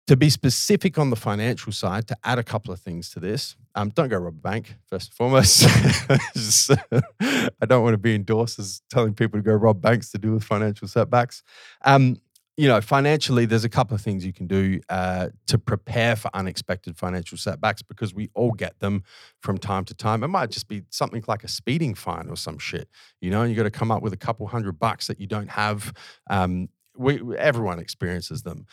To 0.08 0.15
be 0.15 0.30
specific 0.30 0.99
on 0.99 1.10
the 1.10 1.15
financial 1.15 1.71
side, 1.71 2.08
to 2.10 2.17
add 2.23 2.38
a 2.38 2.43
couple 2.43 2.71
of 2.71 2.80
things 2.80 3.10
to 3.12 3.19
this, 3.19 3.56
um, 3.73 3.89
don't 3.89 4.10
go 4.10 4.17
rob 4.17 4.36
a 4.36 4.38
bank, 4.38 4.75
first 4.88 5.10
and 5.10 5.15
foremost. 5.15 5.63
I 7.21 7.65
don't 7.65 7.84
want 7.84 7.95
to 7.95 7.97
be 7.97 8.13
endorsed 8.13 8.60
as 8.60 8.84
telling 8.89 9.15
people 9.15 9.39
to 9.39 9.43
go 9.43 9.54
rob 9.54 9.82
banks 9.82 10.12
to 10.12 10.19
deal 10.19 10.34
with 10.34 10.43
financial 10.43 10.88
setbacks. 10.88 11.41
Um, 11.84 12.17
you 12.58 12.70
know, 12.70 12.80
financially, 12.80 13.46
there's 13.46 13.65
a 13.65 13.70
couple 13.70 13.96
of 13.96 14.02
things 14.02 14.26
you 14.26 14.32
can 14.32 14.48
do 14.48 14.80
uh, 14.88 15.28
to 15.48 15.58
prepare 15.58 16.15
for 16.15 16.32
unexpected 16.34 16.98
financial 16.98 17.38
setbacks 17.38 17.82
because 17.82 18.13
we 18.13 18.30
all 18.34 18.52
get 18.52 18.80
them 18.80 19.04
from 19.41 19.58
time 19.58 19.84
to 19.86 19.94
time. 19.94 20.24
It 20.24 20.30
might 20.30 20.52
just 20.52 20.70
be 20.70 20.84
something 20.89 21.24
like 21.28 21.44
a 21.44 21.50
speeding 21.50 21.96
fine 21.96 22.30
or 22.30 22.38
some 22.38 22.58
shit, 22.58 22.88
you 23.20 23.30
know, 23.30 23.41
and 23.41 23.50
you 23.50 23.58
got 23.58 23.63
to 23.63 23.72
come 23.72 23.91
up 23.91 24.02
with 24.02 24.13
a 24.13 24.18
couple 24.18 24.48
hundred 24.48 24.80
bucks 24.80 25.08
that 25.08 25.20
you 25.20 25.28
don't 25.28 25.50
have. 25.50 25.94
Um, 26.30 26.70
we, 26.98 27.22
everyone 27.36 27.80
experiences 27.80 28.44
them. 28.44 28.65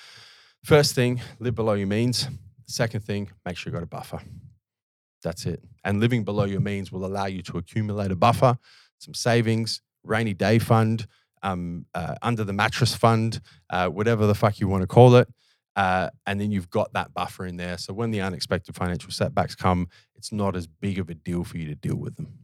First 0.64 0.94
thing, 0.94 1.20
live 1.40 1.56
below 1.56 1.72
your 1.72 1.88
means. 1.88 2.28
Second 2.66 3.00
thing, 3.00 3.30
make 3.44 3.56
sure 3.56 3.72
you 3.72 3.74
got 3.74 3.82
a 3.82 3.86
buffer. 3.86 4.20
That's 5.24 5.44
it. 5.44 5.60
And 5.82 5.98
living 5.98 6.22
below 6.22 6.44
your 6.44 6.60
means 6.60 6.92
will 6.92 7.04
allow 7.04 7.26
you 7.26 7.42
to 7.42 7.58
accumulate 7.58 8.12
a 8.12 8.16
buffer, 8.16 8.58
some 8.98 9.14
savings, 9.14 9.82
rainy 10.04 10.34
day 10.34 10.60
fund, 10.60 11.06
um, 11.42 11.86
uh, 11.94 12.14
under 12.22 12.44
the 12.44 12.52
mattress 12.52 12.94
fund, 12.94 13.40
uh, 13.70 13.88
whatever 13.88 14.26
the 14.26 14.34
fuck 14.34 14.60
you 14.60 14.68
want 14.68 14.82
to 14.82 14.86
call 14.86 15.16
it. 15.16 15.28
Uh, 15.74 16.10
and 16.26 16.40
then 16.40 16.50
you've 16.50 16.68
got 16.70 16.92
that 16.92 17.14
buffer 17.14 17.46
in 17.46 17.56
there. 17.56 17.78
So 17.78 17.94
when 17.94 18.10
the 18.10 18.20
unexpected 18.20 18.74
financial 18.74 19.10
setbacks 19.10 19.54
come, 19.54 19.88
it's 20.14 20.30
not 20.30 20.54
as 20.54 20.66
big 20.66 20.98
of 20.98 21.08
a 21.08 21.14
deal 21.14 21.44
for 21.44 21.56
you 21.56 21.66
to 21.68 21.74
deal 21.74 21.96
with 21.96 22.16
them. 22.16 22.38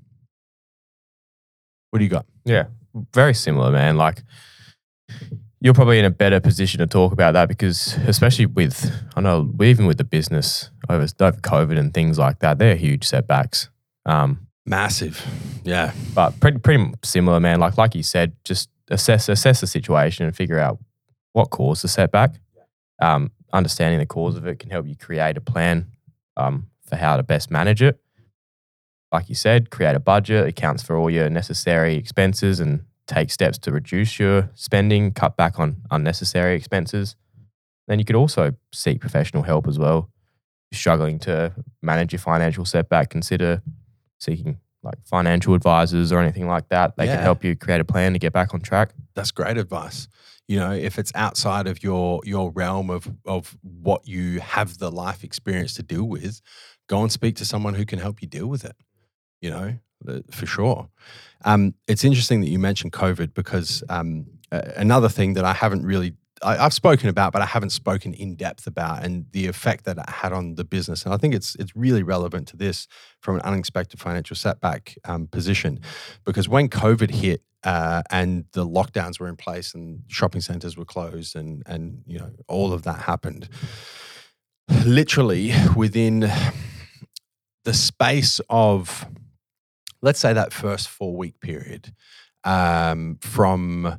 What 1.91 1.99
do 1.99 2.05
you 2.05 2.11
got? 2.11 2.27
Yeah, 2.45 2.67
very 3.15 3.35
similar, 3.35 3.71
man. 3.71 3.97
Like 3.97 4.23
you're 5.61 5.75
probably 5.75 5.99
in 5.99 6.05
a 6.05 6.11
better 6.11 6.41
position 6.41 6.79
to 6.79 6.87
talk 6.87 7.13
about 7.13 7.33
that 7.33 7.49
because, 7.49 7.97
especially 8.07 8.47
with, 8.47 8.93
I 9.17 9.21
know, 9.21 9.53
even 9.63 9.87
with 9.87 9.99
the 9.99 10.05
business 10.05 10.71
over, 10.89 11.07
over 11.21 11.39
COVID 11.39 11.79
and 11.79 11.93
things 11.93 12.19
like 12.19 12.39
that, 12.41 12.59
they're 12.59 12.77
huge 12.77 13.05
setbacks. 13.05 13.69
Um, 14.07 14.47
Massive, 14.65 15.27
yeah. 15.65 15.93
But 16.15 16.39
pretty, 16.41 16.59
pretty 16.59 16.93
similar, 17.03 17.41
man. 17.41 17.59
Like, 17.59 17.77
like 17.77 17.95
you 17.95 18.03
said, 18.03 18.35
just 18.45 18.69
assess 18.91 19.29
assess 19.29 19.61
the 19.61 19.67
situation 19.67 20.27
and 20.27 20.35
figure 20.35 20.59
out 20.59 20.79
what 21.33 21.51
caused 21.51 21.83
the 21.85 21.89
setback. 21.89 22.35
Um, 23.01 23.31
understanding 23.53 23.99
the 23.99 24.07
cause 24.07 24.37
of 24.37 24.47
it 24.47 24.59
can 24.59 24.71
help 24.71 24.87
you 24.87 24.97
create 24.97 25.37
a 25.37 25.41
plan 25.41 25.87
um, 26.37 26.69
for 26.87 26.97
how 26.97 27.17
to 27.17 27.23
best 27.23 27.51
manage 27.51 27.83
it. 27.83 28.01
Like 29.13 29.29
you 29.29 29.35
said, 29.35 29.71
create 29.71 29.97
a 29.97 30.01
budget, 30.01 30.47
accounts 30.47 30.83
for 30.83 30.97
all 30.97 31.11
your 31.11 31.31
necessary 31.31 31.95
expenses, 31.97 32.61
and 32.61 32.85
take 33.07 33.31
steps 33.31 33.57
to 33.59 33.73
reduce 33.73 34.19
your 34.19 34.51
spending, 34.55 35.13
cut 35.13 35.37
back 35.37 35.59
on 35.59 35.79
unnecessary 35.91 36.55
expenses. 36.55 37.17
Then 37.87 37.99
you 37.99 38.05
could 38.05 38.17
also 38.17 38.53
seek 38.73 39.01
professional 39.01 39.45
help 39.45 39.67
as 39.67 39.79
well. 39.79 40.11
If 40.71 40.77
you're 40.77 40.81
struggling 40.81 41.19
to 41.21 41.55
manage 41.83 42.13
your 42.13 42.21
financial 42.21 42.67
setback, 42.67 43.09
consider 43.09 43.63
seeking 44.19 44.59
like 44.83 44.95
financial 45.05 45.55
advisors 45.55 46.13
or 46.13 46.21
anything 46.21 46.47
like 46.47 46.69
that. 46.69 46.97
They 46.97 47.07
Yeah. 47.07 47.17
can 47.17 47.23
help 47.23 47.45
you 47.45 47.57
create 47.57 47.81
a 47.81 47.85
plan 47.85 48.13
to 48.13 48.19
get 48.19 48.33
back 48.33 48.55
on 48.55 48.61
track. 48.61 48.91
That's 49.15 49.31
great 49.31 49.57
advice. 49.59 50.09
You 50.47 50.59
know, 50.59 50.73
if 50.73 50.99
it's 50.99 51.13
outside 51.15 51.67
of 51.67 51.83
your 51.83 52.21
your 52.25 52.51
realm 52.53 52.89
of 52.91 53.13
of 53.27 53.59
what 53.63 54.07
you 54.07 54.41
have 54.41 54.79
the 54.79 54.91
life 54.91 55.23
experience 55.25 55.75
to 55.75 55.83
deal 55.83 56.05
with, 56.05 56.41
go 56.89 57.03
and 57.03 57.13
speak 57.13 57.37
to 57.37 57.45
someone 57.45 57.75
who 57.75 57.85
can 57.85 57.99
help 57.99 58.23
you 58.23 58.29
deal 58.29 58.47
with 58.47 58.65
it. 58.65 58.77
You 59.41 59.51
know, 59.51 59.75
for 60.31 60.47
sure. 60.47 60.89
Um, 61.45 61.75
it's 61.87 62.05
interesting 62.05 62.41
that 62.41 62.49
you 62.49 62.59
mentioned 62.59 62.93
COVID 62.93 63.35
because 63.35 63.83
um, 63.89 64.27
another 64.51 65.09
thing 65.09 65.35
that 65.35 65.45
I 65.45 65.53
haven't 65.53 65.85
really 65.85 66.15
I, 66.43 66.65
I've 66.65 66.73
spoken 66.73 67.09
about, 67.09 67.33
but 67.33 67.43
I 67.43 67.47
haven't 67.47 67.71
spoken 67.71 68.15
in 68.15 68.35
depth 68.37 68.67
about, 68.67 69.05
and 69.05 69.27
the 69.33 69.47
effect 69.47 69.85
that 69.85 69.99
it 69.99 70.09
had 70.09 70.33
on 70.33 70.55
the 70.55 70.65
business. 70.65 71.05
And 71.05 71.15
I 71.15 71.17
think 71.17 71.35
it's 71.35 71.55
it's 71.57 71.75
really 71.77 72.03
relevant 72.03 72.49
to 72.49 72.57
this 72.57 72.89
from 73.21 73.37
an 73.37 73.43
unexpected 73.43 74.01
financial 74.01 74.37
setback 74.37 74.97
um, 75.05 75.27
position, 75.27 75.81
because 76.25 76.49
when 76.49 76.69
COVID 76.69 77.11
hit, 77.11 77.43
uh, 77.65 78.03
and 78.11 78.45
the 78.53 78.67
lockdowns 78.67 79.19
were 79.19 79.29
in 79.29 79.37
place, 79.37 79.75
and 79.75 80.03
shopping 80.09 80.41
centers 80.41 80.77
were 80.77 80.85
closed, 80.85 81.37
and 81.37 81.63
and 81.67 82.03
you 82.07 82.19
know 82.19 82.31
all 82.49 82.73
of 82.73 82.83
that 82.83 83.01
happened. 83.01 83.49
Literally 84.85 85.53
within 85.77 86.31
the 87.65 87.75
space 87.75 88.41
of, 88.49 89.07
let's 90.03 90.19
say, 90.19 90.33
that 90.33 90.53
first 90.53 90.89
four 90.89 91.17
week 91.17 91.41
period, 91.41 91.95
um, 92.45 93.19
from 93.21 93.99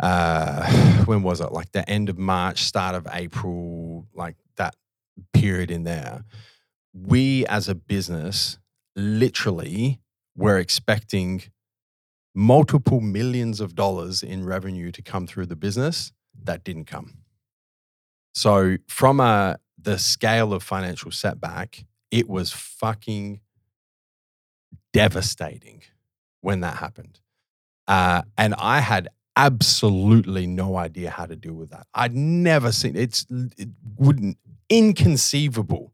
uh, 0.00 0.66
when 1.04 1.22
was 1.22 1.40
it? 1.40 1.52
Like 1.52 1.72
the 1.72 1.88
end 1.88 2.08
of 2.08 2.18
March, 2.18 2.64
start 2.64 2.94
of 2.94 3.06
April, 3.12 4.06
like 4.14 4.36
that 4.56 4.74
period 5.32 5.70
in 5.70 5.84
there. 5.84 6.24
We 6.92 7.46
as 7.46 7.68
a 7.68 7.74
business 7.74 8.58
literally 8.96 10.00
were 10.36 10.58
expecting 10.58 11.42
multiple 12.34 13.00
millions 13.00 13.60
of 13.60 13.74
dollars 13.74 14.22
in 14.22 14.44
revenue 14.44 14.90
to 14.92 15.02
come 15.02 15.26
through 15.26 15.46
the 15.46 15.56
business 15.56 16.12
that 16.42 16.64
didn't 16.64 16.86
come. 16.86 17.18
So 18.32 18.76
from 18.88 19.20
a 19.20 19.58
the 19.82 19.98
scale 19.98 20.52
of 20.52 20.62
financial 20.62 21.10
setback, 21.10 21.84
it 22.10 22.28
was 22.28 22.52
fucking 22.52 23.40
devastating 24.92 25.82
when 26.40 26.60
that 26.60 26.76
happened. 26.76 27.20
Uh, 27.88 28.22
and 28.36 28.54
I 28.58 28.80
had 28.80 29.08
absolutely 29.40 30.46
no 30.46 30.76
idea 30.76 31.10
how 31.10 31.24
to 31.24 31.34
deal 31.34 31.54
with 31.54 31.70
that. 31.70 31.86
I'd 31.94 32.14
never 32.14 32.72
seen 32.72 32.94
it's 32.96 33.26
it 33.56 33.68
wouldn't 33.96 34.36
inconceivable 34.68 35.92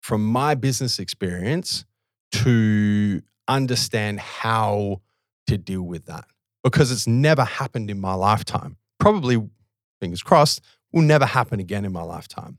from 0.00 0.24
my 0.24 0.54
business 0.54 0.98
experience 0.98 1.84
to 2.32 3.22
understand 3.48 4.20
how 4.20 5.00
to 5.48 5.58
deal 5.58 5.82
with 5.82 6.06
that 6.06 6.24
because 6.62 6.92
it's 6.92 7.06
never 7.06 7.44
happened 7.44 7.90
in 7.90 8.00
my 8.00 8.14
lifetime. 8.14 8.76
Probably, 9.00 9.42
fingers 10.00 10.22
crossed, 10.22 10.60
will 10.92 11.02
never 11.02 11.26
happen 11.26 11.58
again 11.58 11.84
in 11.84 11.92
my 11.92 12.02
lifetime. 12.02 12.58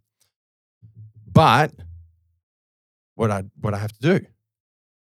But 1.32 1.72
what 3.16 3.32
I 3.32 3.44
what 3.62 3.74
I 3.74 3.78
have 3.78 3.94
to 3.94 4.02
do, 4.02 4.26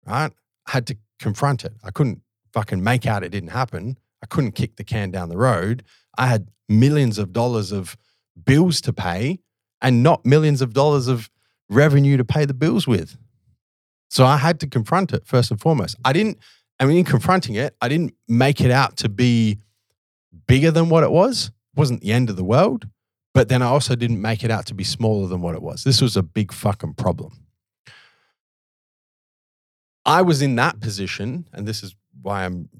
right? 0.07 0.33
I 0.67 0.71
had 0.71 0.87
to 0.87 0.97
confront 1.19 1.65
it. 1.65 1.73
I 1.83 1.91
couldn't 1.91 2.23
fucking 2.53 2.83
make 2.83 3.07
out 3.07 3.25
it 3.25 3.31
didn't 3.31 3.51
happen. 3.51 3.99
I 4.25 4.27
couldn't 4.27 4.53
kick 4.53 4.77
the 4.77 4.85
can 4.85 5.11
down 5.11 5.29
the 5.29 5.37
road. 5.37 5.85
I 6.17 6.29
had 6.29 6.49
millions 6.67 7.19
of 7.19 7.35
dollars 7.35 7.73
of 7.73 7.95
bills 8.43 8.81
to 8.81 8.93
pay 8.93 9.39
and 9.83 10.03
not 10.03 10.25
millions 10.25 10.63
of 10.63 10.73
dollars 10.73 11.09
of 11.09 11.29
revenue 11.69 12.17
to 12.17 12.25
pay 12.25 12.47
the 12.47 12.55
bills 12.55 12.87
with. 12.87 13.19
So 14.09 14.25
I 14.25 14.39
had 14.39 14.61
to 14.61 14.67
confront 14.67 15.13
it 15.13 15.27
first 15.27 15.51
and 15.51 15.61
foremost. 15.61 15.97
I 16.07 16.15
didn't, 16.15 16.39
I 16.81 16.87
mean, 16.87 16.97
in 16.97 17.05
confronting 17.05 17.55
it, 17.55 17.77
I 17.83 17.89
didn't 17.89 18.15
make 18.27 18.63
it 18.63 18.71
out 18.71 18.97
to 18.99 19.11
be 19.11 19.59
bigger 20.47 20.71
than 20.71 20.89
what 20.89 21.05
it 21.05 21.11
was. 21.11 21.49
It 21.49 21.79
wasn't 21.79 22.01
the 22.01 22.13
end 22.13 22.31
of 22.31 22.37
the 22.37 22.45
world. 22.45 22.89
But 23.35 23.51
then 23.51 23.61
I 23.61 23.67
also 23.67 23.95
didn't 23.95 24.23
make 24.23 24.43
it 24.43 24.51
out 24.51 24.65
to 24.67 24.75
be 24.75 24.85
smaller 24.85 25.29
than 25.29 25.43
what 25.43 25.55
it 25.55 25.61
was. 25.61 25.85
This 25.85 26.01
was 26.01 26.17
a 26.17 26.23
big 26.23 26.51
fucking 26.51 26.95
problem. 26.95 27.45
I 30.07 30.23
was 30.23 30.41
in 30.41 30.57
that 30.57 30.81
position, 30.81 31.47
and 31.53 31.67
this 31.67 31.83
is 31.83 31.95
why 32.23 32.47
I'm 32.47 32.71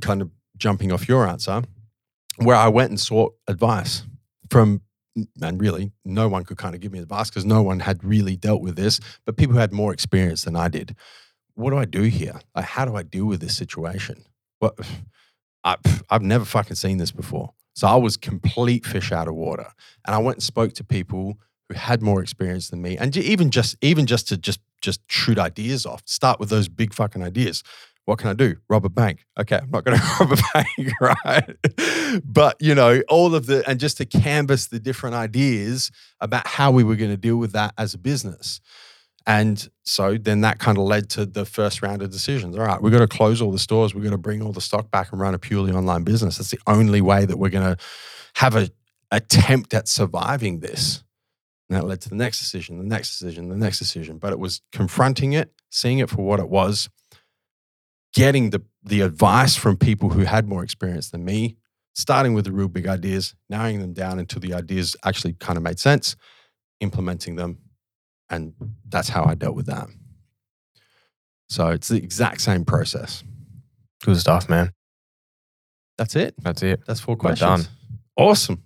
kind 0.00 0.22
of 0.22 0.30
jumping 0.58 0.92
off 0.92 1.08
your 1.08 1.26
answer, 1.26 1.62
where 2.38 2.56
I 2.56 2.68
went 2.68 2.90
and 2.90 3.00
sought 3.00 3.34
advice 3.46 4.04
from, 4.50 4.82
and 5.42 5.60
really 5.60 5.92
no 6.04 6.28
one 6.28 6.44
could 6.44 6.58
kind 6.58 6.74
of 6.74 6.80
give 6.80 6.92
me 6.92 6.98
advice 7.00 7.30
because 7.30 7.44
no 7.44 7.62
one 7.62 7.80
had 7.80 8.02
really 8.04 8.36
dealt 8.36 8.62
with 8.62 8.76
this, 8.76 9.00
but 9.24 9.36
people 9.36 9.54
who 9.54 9.60
had 9.60 9.72
more 9.72 9.92
experience 9.92 10.44
than 10.44 10.56
I 10.56 10.68
did. 10.68 10.94
What 11.54 11.70
do 11.70 11.76
I 11.76 11.84
do 11.86 12.02
here? 12.02 12.40
Like, 12.54 12.66
how 12.66 12.84
do 12.84 12.94
I 12.94 13.02
deal 13.02 13.26
with 13.26 13.40
this 13.40 13.56
situation? 13.56 14.24
What 14.60 14.78
I, 15.64 15.76
I've 16.08 16.22
never 16.22 16.44
fucking 16.44 16.76
seen 16.76 16.98
this 16.98 17.10
before. 17.10 17.52
So 17.74 17.86
I 17.86 17.96
was 17.96 18.16
complete 18.16 18.86
fish 18.86 19.12
out 19.12 19.28
of 19.28 19.34
water, 19.34 19.66
and 20.06 20.14
I 20.14 20.18
went 20.18 20.36
and 20.36 20.42
spoke 20.42 20.72
to 20.74 20.84
people 20.84 21.38
who 21.68 21.74
had 21.74 22.02
more 22.02 22.22
experience 22.22 22.70
than 22.70 22.82
me, 22.82 22.96
and 22.96 23.16
even 23.16 23.50
just 23.50 23.76
even 23.80 24.06
just 24.06 24.28
to 24.28 24.36
just 24.36 24.60
just 24.80 25.00
shoot 25.10 25.38
ideas 25.38 25.86
off. 25.86 26.02
Start 26.04 26.40
with 26.40 26.48
those 26.48 26.68
big 26.68 26.94
fucking 26.94 27.22
ideas. 27.22 27.62
What 28.08 28.18
can 28.18 28.30
I 28.30 28.32
do? 28.32 28.56
Rob 28.70 28.86
a 28.86 28.88
bank. 28.88 29.26
Okay, 29.38 29.58
I'm 29.58 29.70
not 29.70 29.84
going 29.84 29.98
to 30.00 30.04
rob 30.18 30.32
a 30.32 30.42
bank, 30.54 30.92
right? 31.02 32.22
But 32.24 32.56
you 32.58 32.74
know, 32.74 33.02
all 33.06 33.34
of 33.34 33.44
the 33.44 33.62
and 33.68 33.78
just 33.78 33.98
to 33.98 34.06
canvas 34.06 34.68
the 34.68 34.80
different 34.80 35.14
ideas 35.14 35.90
about 36.18 36.46
how 36.46 36.70
we 36.70 36.84
were 36.84 36.96
going 36.96 37.10
to 37.10 37.18
deal 37.18 37.36
with 37.36 37.52
that 37.52 37.74
as 37.76 37.92
a 37.92 37.98
business. 37.98 38.62
And 39.26 39.68
so 39.82 40.16
then 40.16 40.40
that 40.40 40.58
kind 40.58 40.78
of 40.78 40.84
led 40.84 41.10
to 41.10 41.26
the 41.26 41.44
first 41.44 41.82
round 41.82 42.00
of 42.00 42.10
decisions. 42.10 42.56
All 42.56 42.64
right, 42.64 42.80
we've 42.80 42.94
got 42.94 43.00
to 43.00 43.08
close 43.08 43.42
all 43.42 43.52
the 43.52 43.58
stores. 43.58 43.94
We've 43.94 44.02
got 44.04 44.12
to 44.12 44.16
bring 44.16 44.40
all 44.40 44.52
the 44.52 44.62
stock 44.62 44.90
back 44.90 45.12
and 45.12 45.20
run 45.20 45.34
a 45.34 45.38
purely 45.38 45.74
online 45.74 46.04
business. 46.04 46.38
That's 46.38 46.50
the 46.50 46.60
only 46.66 47.02
way 47.02 47.26
that 47.26 47.36
we're 47.36 47.50
going 47.50 47.76
to 47.76 47.84
have 48.36 48.56
a 48.56 48.70
attempt 49.10 49.74
at 49.74 49.86
surviving 49.86 50.60
this. 50.60 51.04
And 51.68 51.76
that 51.76 51.84
led 51.84 52.00
to 52.00 52.08
the 52.08 52.14
next 52.14 52.38
decision, 52.38 52.78
the 52.78 52.84
next 52.84 53.10
decision, 53.10 53.50
the 53.50 53.56
next 53.56 53.78
decision. 53.78 54.16
But 54.16 54.32
it 54.32 54.38
was 54.38 54.62
confronting 54.72 55.34
it, 55.34 55.52
seeing 55.68 55.98
it 55.98 56.08
for 56.08 56.24
what 56.24 56.40
it 56.40 56.48
was, 56.48 56.88
getting 58.18 58.50
the, 58.50 58.60
the 58.82 59.00
advice 59.02 59.54
from 59.54 59.76
people 59.76 60.10
who 60.10 60.22
had 60.22 60.48
more 60.48 60.64
experience 60.64 61.10
than 61.10 61.24
me, 61.24 61.56
starting 61.94 62.34
with 62.34 62.44
the 62.46 62.52
real 62.52 62.66
big 62.66 62.88
ideas, 62.88 63.36
narrowing 63.48 63.78
them 63.80 63.92
down 63.92 64.18
until 64.18 64.40
the 64.40 64.52
ideas 64.52 64.96
actually 65.04 65.34
kind 65.34 65.56
of 65.56 65.62
made 65.62 65.78
sense, 65.78 66.16
implementing 66.80 67.36
them. 67.36 67.58
And 68.28 68.54
that's 68.88 69.08
how 69.08 69.24
I 69.24 69.36
dealt 69.36 69.54
with 69.54 69.66
that. 69.66 69.86
So 71.48 71.68
it's 71.68 71.86
the 71.86 71.96
exact 71.96 72.40
same 72.40 72.64
process. 72.64 73.22
Good 74.04 74.16
stuff, 74.16 74.48
man. 74.48 74.72
That's 75.96 76.16
it. 76.16 76.34
That's 76.42 76.62
it. 76.64 76.80
That's 76.86 77.00
four 77.00 77.14
We're 77.14 77.20
questions. 77.20 77.66
done. 77.66 77.74
Awesome. 78.16 78.64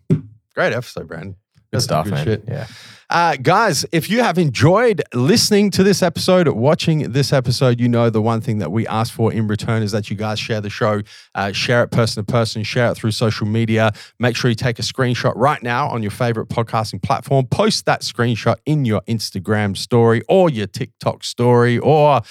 Great 0.54 0.72
episode, 0.72 1.08
Brandon. 1.08 1.36
Good 1.54 1.60
That's 1.72 1.84
stuff, 1.84 2.06
man. 2.06 2.24
shit. 2.24 2.44
Yeah. 2.48 2.66
Uh, 3.12 3.36
guys, 3.42 3.84
if 3.92 4.08
you 4.08 4.22
have 4.22 4.38
enjoyed 4.38 5.02
listening 5.12 5.70
to 5.70 5.82
this 5.82 6.02
episode, 6.02 6.48
watching 6.48 7.12
this 7.12 7.30
episode, 7.30 7.78
you 7.78 7.86
know 7.86 8.08
the 8.08 8.22
one 8.22 8.40
thing 8.40 8.56
that 8.56 8.72
we 8.72 8.86
ask 8.86 9.12
for 9.12 9.30
in 9.30 9.46
return 9.46 9.82
is 9.82 9.92
that 9.92 10.08
you 10.08 10.16
guys 10.16 10.40
share 10.40 10.62
the 10.62 10.70
show, 10.70 11.02
uh, 11.34 11.52
share 11.52 11.82
it 11.82 11.90
person 11.90 12.24
to 12.24 12.32
person, 12.32 12.62
share 12.62 12.90
it 12.90 12.94
through 12.94 13.10
social 13.10 13.46
media. 13.46 13.92
Make 14.18 14.34
sure 14.34 14.48
you 14.48 14.54
take 14.54 14.78
a 14.78 14.82
screenshot 14.82 15.34
right 15.36 15.62
now 15.62 15.90
on 15.90 16.00
your 16.00 16.10
favorite 16.10 16.48
podcasting 16.48 17.02
platform. 17.02 17.44
Post 17.48 17.84
that 17.84 18.00
screenshot 18.00 18.56
in 18.64 18.86
your 18.86 19.02
Instagram 19.02 19.76
story 19.76 20.22
or 20.26 20.48
your 20.48 20.66
TikTok 20.66 21.22
story 21.22 21.78
or 21.78 22.22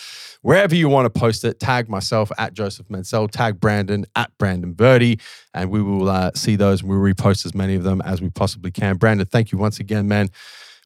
wherever 0.41 0.73
you 0.73 0.89
want 0.89 1.05
to 1.05 1.11
post 1.11 1.45
it. 1.45 1.59
Tag 1.59 1.89
myself 1.89 2.31
at 2.39 2.55
Joseph 2.55 2.89
Mansell, 2.89 3.27
tag 3.27 3.59
Brandon 3.59 4.03
at 4.15 4.35
Brandon 4.39 4.73
Verdi, 4.73 5.19
and 5.53 5.69
we 5.69 5.83
will 5.83 6.09
uh, 6.09 6.31
see 6.33 6.55
those 6.55 6.81
and 6.81 6.89
we'll 6.89 6.97
repost 6.97 7.45
as 7.45 7.53
many 7.53 7.75
of 7.75 7.83
them 7.83 8.01
as 8.01 8.19
we 8.19 8.31
possibly 8.31 8.71
can. 8.71 8.97
Brandon, 8.97 9.27
thank 9.27 9.51
you 9.51 9.59
once 9.59 9.79
again, 9.79 10.07
man. 10.07 10.29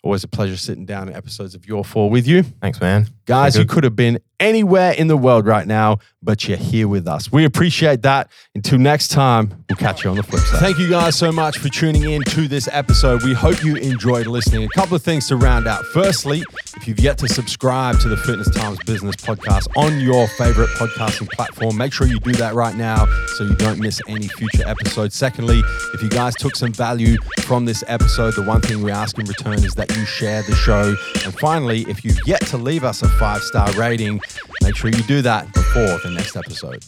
Always 0.05 0.23
a 0.23 0.27
pleasure 0.27 0.55
sitting 0.55 0.85
down 0.85 1.09
in 1.09 1.15
episodes 1.15 1.55
of 1.55 1.65
Your 1.65 1.83
Four 1.83 2.11
with 2.11 2.27
you. 2.27 2.43
Thanks, 2.43 2.79
man. 2.79 3.07
Guys, 3.25 3.57
you 3.57 3.65
could 3.65 3.83
have 3.83 3.95
been 3.95 4.19
anywhere 4.39 4.91
in 4.91 5.07
the 5.07 5.17
world 5.17 5.45
right 5.45 5.67
now, 5.67 5.99
but 6.21 6.47
you're 6.47 6.57
here 6.57 6.87
with 6.87 7.07
us. 7.07 7.31
We 7.31 7.45
appreciate 7.45 8.01
that. 8.01 8.29
Until 8.55 8.79
next 8.79 9.09
time, 9.09 9.63
we'll 9.69 9.77
catch 9.77 10.03
you 10.03 10.09
on 10.09 10.17
the 10.17 10.23
flip 10.23 10.41
side. 10.41 10.59
Thank 10.59 10.79
you 10.79 10.89
guys 10.89 11.15
so 11.15 11.31
much 11.31 11.59
for 11.59 11.69
tuning 11.69 12.03
in 12.03 12.23
to 12.23 12.47
this 12.47 12.67
episode. 12.71 13.23
We 13.23 13.33
hope 13.33 13.63
you 13.63 13.75
enjoyed 13.75 14.27
listening. 14.27 14.63
A 14.63 14.69
couple 14.69 14.95
of 14.95 15.03
things 15.03 15.27
to 15.27 15.37
round 15.37 15.67
out. 15.67 15.85
Firstly, 15.85 16.43
if 16.77 16.87
you've 16.87 16.99
yet 16.99 17.17
to 17.19 17.27
subscribe 17.27 17.99
to 17.99 18.09
the 18.09 18.17
Fitness 18.17 18.49
Times 18.49 18.79
Business 18.85 19.15
podcast 19.17 19.67
on 19.77 19.99
your 19.99 20.27
favorite 20.29 20.69
podcasting 20.69 21.29
platform, 21.29 21.77
make 21.77 21.93
sure 21.93 22.07
you 22.07 22.19
do 22.19 22.33
that 22.33 22.53
right 22.53 22.75
now 22.75 23.05
so 23.37 23.43
you 23.43 23.55
don't 23.55 23.79
miss 23.79 24.01
any 24.07 24.27
future 24.27 24.67
episodes. 24.67 25.15
Secondly, 25.15 25.61
if 25.93 26.01
you 26.01 26.09
guys 26.09 26.35
took 26.35 26.55
some 26.55 26.73
value 26.73 27.17
from 27.41 27.65
this 27.65 27.83
episode, 27.87 28.33
the 28.35 28.41
one 28.41 28.61
thing 28.61 28.81
we 28.81 28.91
ask 28.91 29.17
in 29.19 29.25
return 29.25 29.63
is 29.63 29.73
that 29.75 29.95
you 29.95 30.05
share 30.05 30.41
the 30.43 30.55
show. 30.55 30.95
And 31.23 31.37
finally, 31.39 31.81
if 31.87 32.03
you've 32.03 32.19
yet 32.25 32.41
to 32.47 32.57
leave 32.57 32.83
us 32.83 33.03
a 33.03 33.09
five 33.09 33.41
star 33.41 33.71
rating, 33.73 34.19
Make 34.63 34.75
sure 34.75 34.89
you 34.89 35.03
do 35.03 35.21
that 35.21 35.51
before 35.53 35.99
the 36.03 36.11
next 36.11 36.35
episode. 36.35 36.83